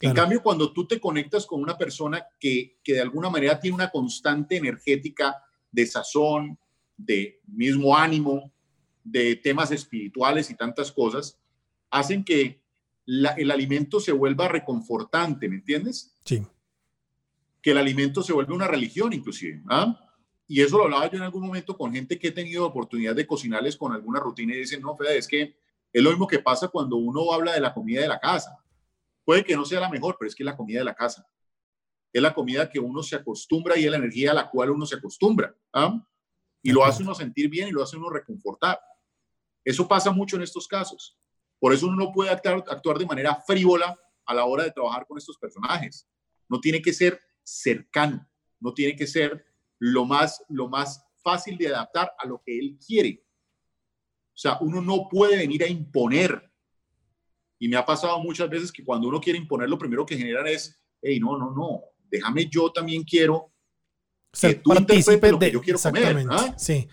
[0.00, 3.76] En cambio, cuando tú te conectas con una persona que, que de alguna manera tiene
[3.76, 6.58] una constante energética de sazón,
[6.96, 8.52] de mismo ánimo,
[9.02, 11.38] de temas espirituales y tantas cosas,
[11.90, 12.60] hacen que
[13.06, 16.14] el alimento se vuelva reconfortante, ¿me entiendes?
[16.24, 16.44] Sí.
[17.62, 19.62] Que el alimento se vuelve una religión inclusive.
[19.68, 19.98] ¿ah?
[20.48, 23.26] Y eso lo hablaba yo en algún momento con gente que he tenido oportunidad de
[23.26, 25.56] cocinarles con alguna rutina y dicen, no, Fede, es que
[25.92, 28.58] es lo mismo que pasa cuando uno habla de la comida de la casa.
[29.26, 31.28] Puede que no sea la mejor, pero es que es la comida de la casa.
[32.12, 34.86] Es la comida que uno se acostumbra y es la energía a la cual uno
[34.86, 35.52] se acostumbra.
[35.72, 36.00] ¿ah?
[36.62, 38.78] Y lo hace uno sentir bien y lo hace uno reconfortar.
[39.64, 41.18] Eso pasa mucho en estos casos.
[41.58, 45.04] Por eso uno no puede actuar, actuar de manera frívola a la hora de trabajar
[45.08, 46.08] con estos personajes.
[46.48, 48.28] No tiene que ser cercano,
[48.60, 49.44] no tiene que ser
[49.80, 53.24] lo más, lo más fácil de adaptar a lo que él quiere.
[54.28, 56.48] O sea, uno no puede venir a imponer.
[57.58, 60.46] Y me ha pasado muchas veces que cuando uno quiere imponer, lo primero que generan
[60.46, 61.80] es, hey, no, no, no,
[62.10, 63.52] déjame yo también quiero
[64.38, 66.26] que tú partícipe lo que yo quiero comer.
[66.30, 66.54] ¿ah?
[66.58, 66.88] Sí,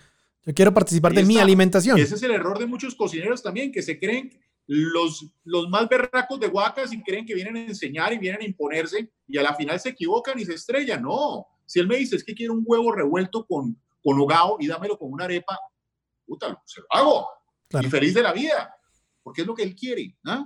[0.45, 1.97] yo quiero participar de mi alimentación.
[1.99, 4.31] Ese es el error de muchos cocineros también, que se creen
[4.65, 8.45] los, los más berracos de huacas y creen que vienen a enseñar y vienen a
[8.45, 11.03] imponerse y a la final se equivocan y se estrellan.
[11.03, 14.67] No, si él me dice es que quiero un huevo revuelto con, con hogao y
[14.67, 15.57] dámelo con una arepa,
[16.25, 17.27] puta, se lo hago.
[17.81, 18.73] Y feliz de la vida,
[19.23, 20.15] porque es lo que él quiere.
[20.25, 20.45] ¿ah?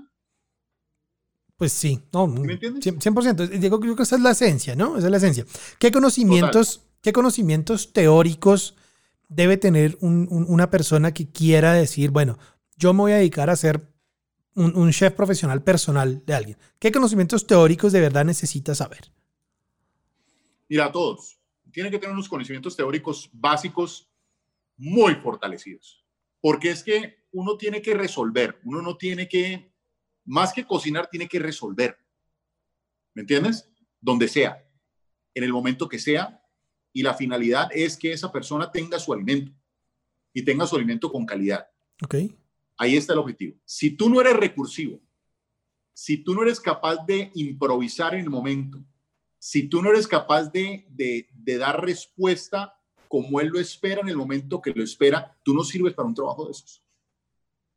[1.58, 2.86] Pues sí, no, ¿Me entiendes?
[2.86, 3.50] 100%.
[3.60, 4.98] Digo, creo que esa es la esencia, ¿no?
[4.98, 5.46] Esa es la esencia.
[5.80, 8.76] ¿Qué conocimientos, ¿qué conocimientos teóricos
[9.28, 12.38] debe tener una persona que quiera decir, bueno,
[12.78, 13.92] yo me voy a dedicar a ser
[14.54, 16.58] un, chef profesional personal de alguien?
[16.78, 19.12] ¿Qué conocimientos teóricos de verdad necesita saber?
[20.70, 21.40] Mira, todos.
[21.72, 24.12] Tienen que tener unos conocimientos teóricos básicos
[24.78, 26.06] muy fortalecidos.
[26.40, 29.74] Porque es que uno tiene que resolver, uno no tiene que,
[30.26, 31.98] más que cocinar, tiene que resolver.
[33.14, 33.70] ¿Me entiendes?
[34.00, 34.64] Donde sea,
[35.34, 36.44] en el momento que sea,
[36.94, 39.52] y la finalidad es que esa persona tenga su alimento
[40.34, 41.68] y tenga su alimento con calidad.
[42.04, 42.16] Ok.
[42.78, 43.58] Ahí está el objetivo.
[43.66, 45.00] Si tú no eres recursivo,
[45.94, 48.84] si tú no eres capaz de improvisar en el momento,
[49.40, 52.74] si tú no eres capaz de, de, de dar respuesta
[53.08, 56.14] como él lo espera en el momento que lo espera, tú no sirves para un
[56.14, 56.84] trabajo de esos.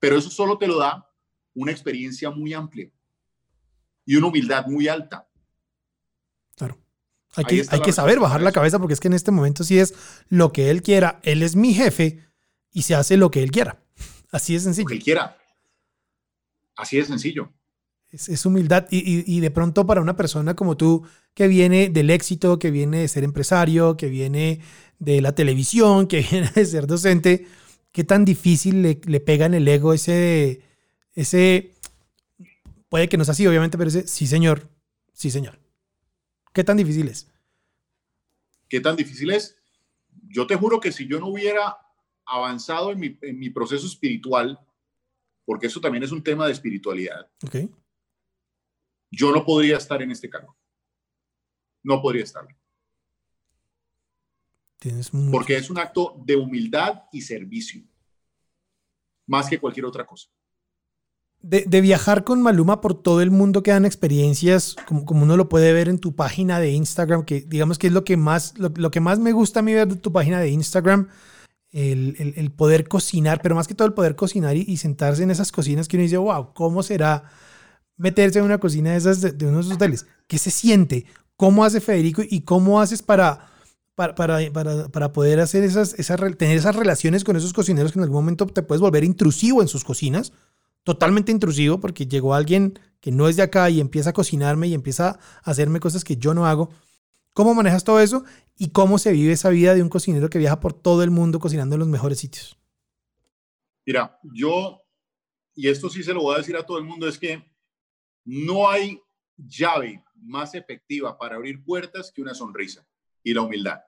[0.01, 1.09] Pero eso solo te lo da
[1.55, 2.91] una experiencia muy amplia
[4.05, 5.27] y una humildad muy alta.
[7.37, 9.79] Hay que, hay que saber bajar la cabeza porque es que en este momento sí
[9.79, 9.95] es
[10.29, 11.21] lo que él quiera.
[11.23, 12.25] Él es mi jefe
[12.73, 13.85] y se hace lo que él quiera.
[14.33, 14.85] Así de sencillo.
[14.85, 15.37] Lo que él quiera.
[16.77, 17.53] Así de sencillo.
[18.11, 22.59] Es, humildad y, y, de pronto para una persona como tú que viene del éxito,
[22.59, 24.61] que viene de ser empresario, que viene
[24.99, 27.47] de la televisión, que viene de ser docente,
[27.93, 30.63] ¿qué tan difícil le, le pega en el ego ese,
[31.15, 31.75] ese,
[32.89, 34.69] puede que no sea así obviamente, pero ese, sí señor,
[35.13, 35.59] sí señor.
[36.53, 37.29] ¿Qué tan difícil es?
[38.69, 39.57] ¿Qué tan difícil es?
[40.29, 41.77] Yo te juro que si yo no hubiera
[42.25, 44.59] avanzado en mi, proceso espiritual,
[45.45, 47.29] porque eso también es un tema de espiritualidad,
[49.11, 50.57] yo no podría estar en este cargo.
[51.83, 52.25] No podría
[55.31, 57.83] Porque es un acto de humildad y servicio,
[59.27, 60.29] más que cualquier otra cosa
[61.43, 65.49] de, viajar con Maluma por todo el mundo que dan experiencias, como, como, uno lo
[65.49, 68.91] puede ver en tu página de Instagram, que digamos que es lo que más, lo,
[68.91, 71.09] que más me gusta a mí ver de tu página de Instagram,
[71.73, 75.53] el, el, poder cocinar, pero más que todo el poder cocinar y, sentarse en esas
[75.53, 77.25] cocinas que uno dice, wow, ¿cómo será
[77.97, 80.07] meterse en una cocina de esas de, unos hoteles?
[80.27, 81.07] ¿Qué se siente?
[81.37, 83.47] ¿Cómo hace Federico y cómo haces para...
[83.95, 88.05] Para, para, para, poder hacer esas, esas, tener esas relaciones con esos cocineros que en
[88.05, 90.33] algún momento te puedes volver intrusivo en sus cocinas,
[90.85, 94.75] totalmente intrusivo porque llegó alguien que no es de acá y empieza a cocinarme y
[94.75, 96.71] empieza a hacerme cosas que yo no hago.
[97.33, 98.25] ¿Cómo manejas todo eso
[98.57, 101.39] y cómo se vive esa vida de un cocinero que viaja por todo el mundo
[101.39, 102.59] cocinando en los mejores sitios?
[103.87, 104.83] Mira, yo,
[105.55, 107.43] y esto sí se lo voy a decir a todo el mundo, es que
[108.25, 109.01] no hay
[109.37, 112.87] llave más efectiva para abrir puertas que una sonrisa
[113.23, 113.81] y la humildad.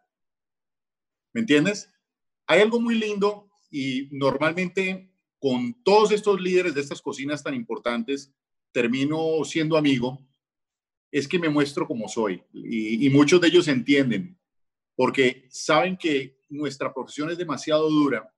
[1.33, 1.91] ¿Me entiendes?
[2.47, 8.33] Hay algo muy lindo y normalmente con todos estos líderes de estas cocinas tan importantes,
[8.71, 10.25] termino siendo amigo,
[11.11, 12.43] es que me muestro como soy.
[12.53, 14.39] Y, muchos de ellos entienden
[14.95, 18.33] porque saben que nuestra profesión es demasiado dura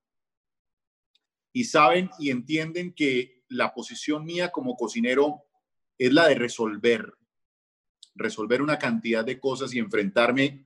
[1.52, 5.44] y saben y entienden que la posición mía como cocinero
[5.98, 7.14] es la de resolver,
[8.14, 10.63] resolver una cantidad de cosas y enfrentarme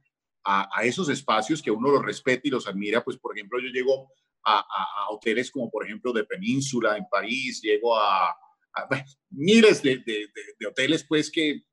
[0.49, 3.05] a, esos espacios que uno los respeta y los admira.
[3.05, 4.11] Pues, por ejemplo, yo llego
[4.45, 4.65] a,
[5.11, 8.35] hoteles como, por ejemplo, de Península en París, llego a,
[9.31, 11.65] miles de, de, hoteles, pues, que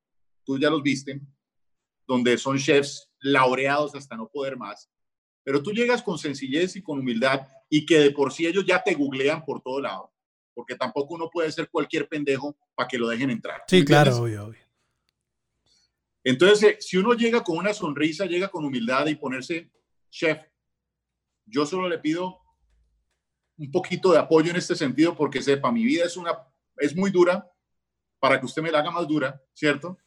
[0.43, 1.21] tú ya los viste,
[2.07, 4.89] donde son chefs laureados hasta no poder más.
[5.43, 8.83] Pero tú llegas con sencillez y con humildad y que de por sí ellos ya
[8.83, 10.11] te googlean por todo lado,
[10.53, 13.63] porque tampoco uno puede ser cualquier pendejo para que lo dejen entrar.
[13.67, 14.64] Sí, claro, obvio, obvio.
[16.25, 19.71] Entonces, eh, si uno llega con una sonrisa, llega con humildad y ponerse,
[20.09, 20.41] chef,
[21.45, 22.41] yo solo le pido
[23.57, 26.35] un poquito de apoyo en este sentido porque sepa, mi vida es, una,
[26.77, 27.47] es muy dura
[28.19, 29.99] para que usted me la haga más dura, ¿cierto?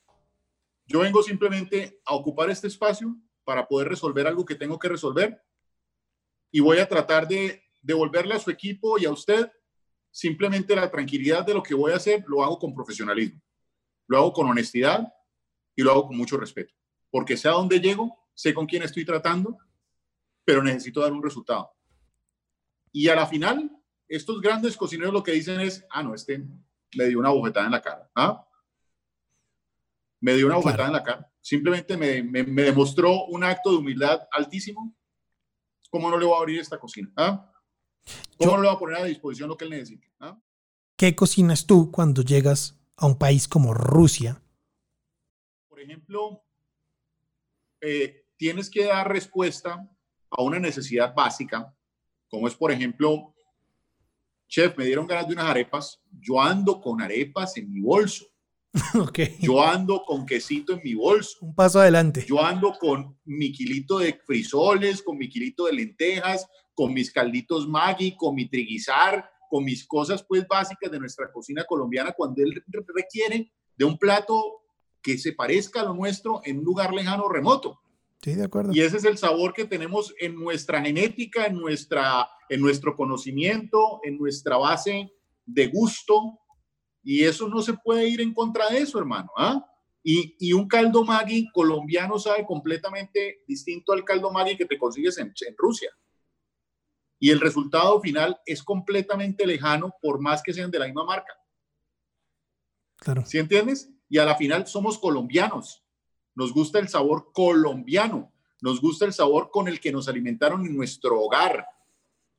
[0.86, 5.40] Yo vengo simplemente a ocupar este espacio para poder resolver algo que tengo que resolver
[6.50, 9.52] y voy a tratar de devolverle a su equipo y a usted
[10.10, 13.40] simplemente la tranquilidad de lo que voy a hacer, lo hago con profesionalismo,
[14.08, 15.06] lo hago con honestidad
[15.78, 16.74] y lo hago con mucho respeto,
[17.08, 19.58] porque sé a dónde llego, sé con quién estoy tratando,
[20.44, 21.70] pero necesito dar un resultado.
[22.90, 23.70] Y a la final,
[24.08, 26.44] estos grandes cocineros lo que dicen es, ah, no, este
[26.96, 28.10] me dio una bofetada en la cara.
[28.16, 28.44] ¿ah?
[30.18, 31.32] Me dio una bofetada en la cara.
[31.40, 34.96] Simplemente me, me, demostró un acto de humildad altísimo.
[35.90, 37.12] ¿Cómo no le voy a abrir esta cocina?
[37.16, 37.52] ¿ah?
[38.36, 40.12] ¿Cómo no le voy a poner a disposición lo que él necesite?
[40.18, 40.36] ¿ah?
[40.96, 44.42] ¿Qué cocinas tú cuando llegas a un país como Rusia?
[45.88, 46.44] Ejemplo,
[47.80, 49.90] eh, tienes que dar respuesta
[50.28, 51.74] a una necesidad básica,
[52.28, 53.34] como es, por ejemplo,
[54.48, 58.26] chef, me dieron ganas de unas arepas, yo ando con arepas en mi bolso.
[59.08, 59.38] Okay.
[59.40, 61.38] Yo ando con quesito en mi bolso.
[61.40, 62.22] Un paso adelante.
[62.28, 67.66] Yo ando con mi kilito de frisoles, con mi kilito de lentejas, con mis calditos
[67.66, 72.62] Maggi, con mi triguizar, con mis cosas pues básicas de nuestra cocina colombiana cuando él
[72.94, 74.67] requiere de un plato
[75.08, 77.80] que se parezca a lo nuestro en un lugar lejano o remoto.
[78.20, 78.72] Sí, de acuerdo.
[78.74, 84.00] Y ese es el sabor que tenemos en nuestra genética, en, nuestra, en nuestro conocimiento,
[84.04, 85.10] en nuestra base
[85.46, 86.38] de gusto.
[87.02, 89.30] Y eso no se puede ir en contra de eso, hermano.
[89.38, 89.64] ¿ah?
[90.02, 95.16] Y, y, un caldo Maggi colombiano sabe completamente distinto al caldo Maggi que te consigues
[95.16, 95.90] en, en Rusia.
[97.18, 101.32] Y el resultado final es completamente lejano, por más que sean de la misma marca.
[102.98, 103.24] Claro.
[103.24, 103.90] ¿Sí entiendes?
[104.08, 105.84] Y a la final somos colombianos
[106.38, 110.76] nos gusta el sabor colombiano, nos gusta el sabor con el que nos alimentaron en
[110.76, 111.66] nuestro hogar,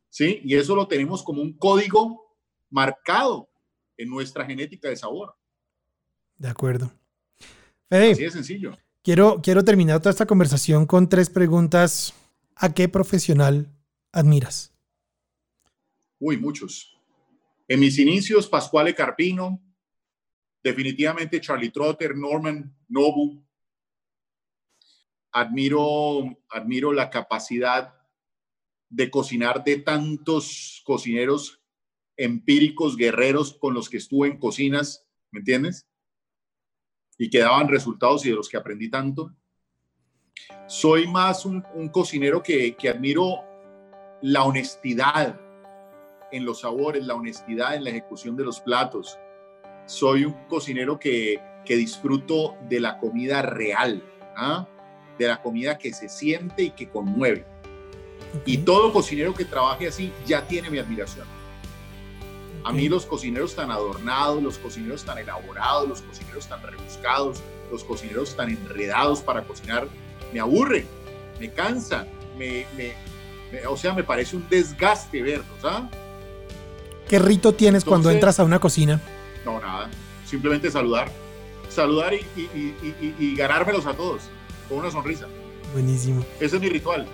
[0.07, 0.39] ¿sí?
[0.45, 2.33] Y eso lo tenemos como un código
[2.69, 3.49] marcado
[3.97, 5.35] en nuestra genética de sabor.
[6.37, 6.93] De acuerdo.
[7.89, 8.77] Así de sencillo.
[9.03, 12.13] Quiero, quiero terminar toda esta conversación con tres preguntas.
[12.55, 13.67] ¿A qué profesional
[14.13, 14.71] admiras?
[16.19, 16.97] Uy, muchos.
[17.67, 19.59] En mis inicios, Pascuale Carpino,
[20.63, 23.43] definitivamente Charlie Trotter, Norman Nobu,
[25.31, 27.95] admiro, admiro la capacidad
[28.89, 31.61] de cocinar de tantos cocineros
[32.17, 35.87] empíricos, guerreros con los que estuve en cocinas, ¿me entiendes?
[37.17, 39.33] Y que daban resultados y de los que aprendí tanto.
[40.67, 41.61] Soy más un,
[41.91, 43.43] cocinero que, que admiro
[44.21, 45.39] la honestidad
[46.31, 49.17] en los sabores, la honestidad en la ejecución de los platos.
[49.89, 54.03] Soy un cocinero que, que disfruto de la comida real.
[54.37, 54.67] ¿ah?
[55.19, 57.45] de la comida que se siente y que conmueve.
[58.45, 61.27] Y todo cocinero que trabaje así ya tiene mi admiración.
[62.63, 67.41] A mí los cocineros tan adornados, los cocineros tan elaborados, los cocineros tan rebuscados,
[67.71, 69.87] los cocineros tan enredados para cocinar,
[70.33, 70.85] me aburren,
[71.39, 72.07] me cansan,
[72.37, 72.65] me,
[73.67, 75.47] o sea, me parece un desgaste verlos.
[75.63, 75.89] ¿ah?
[77.07, 79.01] ¿Qué rito tienes cuando entras a una cocina?
[79.59, 79.89] Nada,
[80.25, 81.09] simplemente saludar,
[81.69, 82.19] saludar y,
[83.17, 84.23] y ganármelos a todos
[84.67, 85.27] con una sonrisa.
[85.73, 86.23] Buenísimo.
[86.39, 87.07] Ese es mi ritual.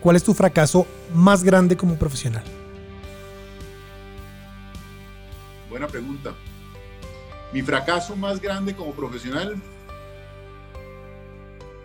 [0.00, 2.44] ¿Cuál es tu fracaso más grande como profesional?
[5.70, 6.34] Buena pregunta.
[7.52, 9.56] Mi fracaso más grande como profesional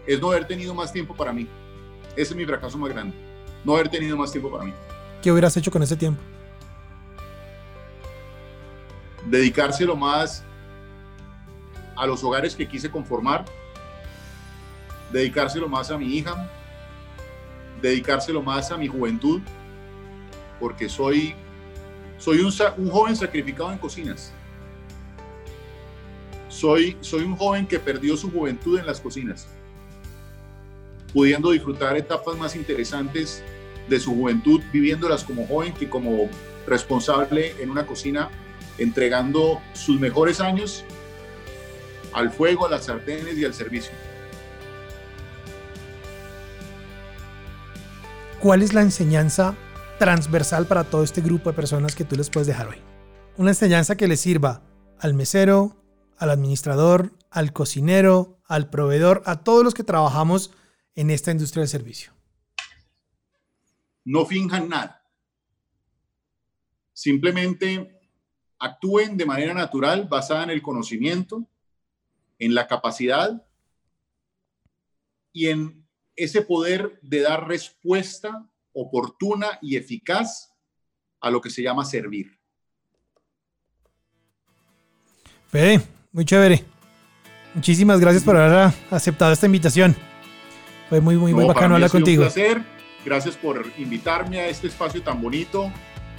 [0.06, 1.48] es no haber tenido más tiempo para mí.
[2.12, 3.16] Ese es mi fracaso más grande.
[3.64, 4.74] No haber tenido más tiempo para mí.
[5.22, 6.22] ¿Qué hubieras hecho con ese tiempo?
[9.26, 10.44] Dedicárselo más
[11.96, 13.44] a los hogares que quise conformar,
[15.12, 16.50] dedicárselo más a mi hija,
[17.82, 19.42] dedicárselo más a mi juventud,
[20.60, 21.36] porque soy,
[22.18, 22.52] soy un,
[22.90, 24.32] joven sacrificado en cocinas.
[26.48, 29.48] Soy, soy un joven que perdió su juventud en las cocinas.
[31.14, 33.44] pudiendo disfrutar etapas más interesantes
[33.88, 36.30] de su juventud, viviéndolas como joven que como
[36.68, 38.30] responsable en una cocina,
[38.80, 40.84] entregando sus mejores años
[42.14, 43.92] al fuego, a las sartenes y al servicio.
[48.40, 49.56] ¿Cuál es la enseñanza
[50.00, 52.78] transversal para todo este grupo de personas que tú les puedes dejar hoy?
[53.38, 54.64] Una enseñanza que les sirva
[54.98, 55.76] al mesero,
[56.18, 60.52] al administrador, al cocinero, al proveedor, a todos los que trabajamos
[60.96, 62.14] en esta industria del servicio.
[64.06, 65.06] No finjan nada.
[66.94, 67.99] Simplemente
[68.60, 71.48] actúen de manera natural, basada en el conocimiento,
[72.38, 73.46] en la capacidad
[75.32, 80.54] y en ese poder de dar respuesta oportuna y eficaz
[81.22, 82.38] a lo que se llama servir.
[85.48, 85.82] Fede,
[86.12, 86.64] muy chévere.
[87.56, 89.96] Muchísimas gracias por haber aceptado esta invitación.
[90.90, 92.24] Fue muy, muy, muy bacano hablar contigo.
[92.24, 92.80] Un placer.
[93.06, 95.72] Gracias por invitarme a este espacio tan bonito,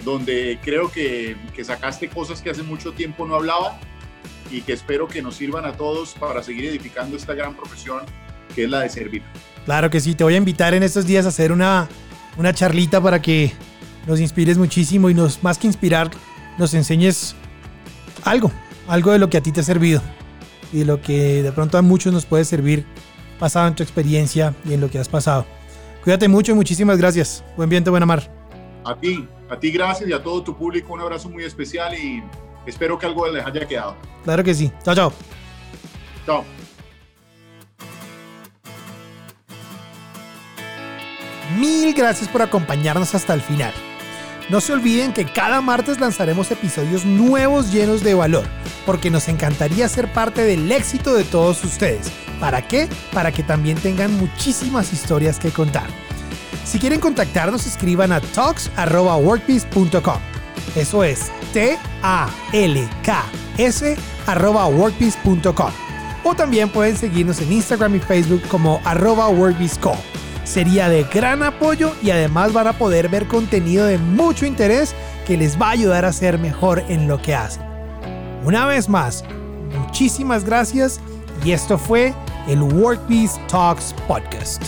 [0.05, 3.79] donde creo que, que sacaste cosas que hace mucho tiempo no hablaba
[4.51, 8.01] y que espero que nos sirvan a todos para seguir edificando esta gran profesión
[8.55, 9.23] que es la de servir.
[9.65, 11.89] Claro que sí, te voy a invitar en estos días a hacer una,
[12.37, 13.53] una charlita para que
[14.07, 16.11] nos inspires muchísimo y nos, más que inspirar,
[16.59, 17.37] nos enseñes
[18.25, 18.51] algo,
[18.89, 20.03] algo de lo que a ti te ha servido
[20.73, 22.85] y de lo que de pronto a muchos nos puede servir
[23.39, 25.47] basado en tu experiencia y en lo que has pasado.
[26.03, 27.45] Cuídate mucho y muchísimas gracias.
[27.57, 28.31] Buen viento, buena mar.
[28.85, 32.23] A ti, a ti gracias y a todo tu público un abrazo muy especial y
[32.67, 33.97] espero que algo les haya quedado.
[34.25, 34.71] Claro que sí.
[34.85, 35.13] Chao, chao.
[36.25, 36.45] Chao.
[41.59, 43.73] Mil gracias por acompañarnos hasta el final.
[44.51, 48.45] No se olviden que cada martes lanzaremos episodios nuevos llenos de valor,
[48.87, 52.11] porque nos encantaría ser parte del éxito de todos ustedes.
[52.41, 52.89] ¿Para qué?
[53.13, 55.87] Para que también tengan muchísimas historias que contar.
[56.65, 60.19] Si quieren contactarnos, escriban a talks.workpiece.com.
[60.77, 62.37] Eso es T-A-L-K-S.
[66.23, 69.29] O también pueden seguirnos en Instagram y Facebook como arroba
[70.45, 74.95] sería de gran apoyo y además van a poder ver contenido de mucho interés
[75.27, 77.63] que les va a ayudar a ser mejor en lo que hacen.
[78.45, 79.25] Una vez más,
[79.79, 81.01] muchísimas gracias
[81.45, 82.15] y esto fue
[82.49, 84.65] el Workpiece Talks Podcast.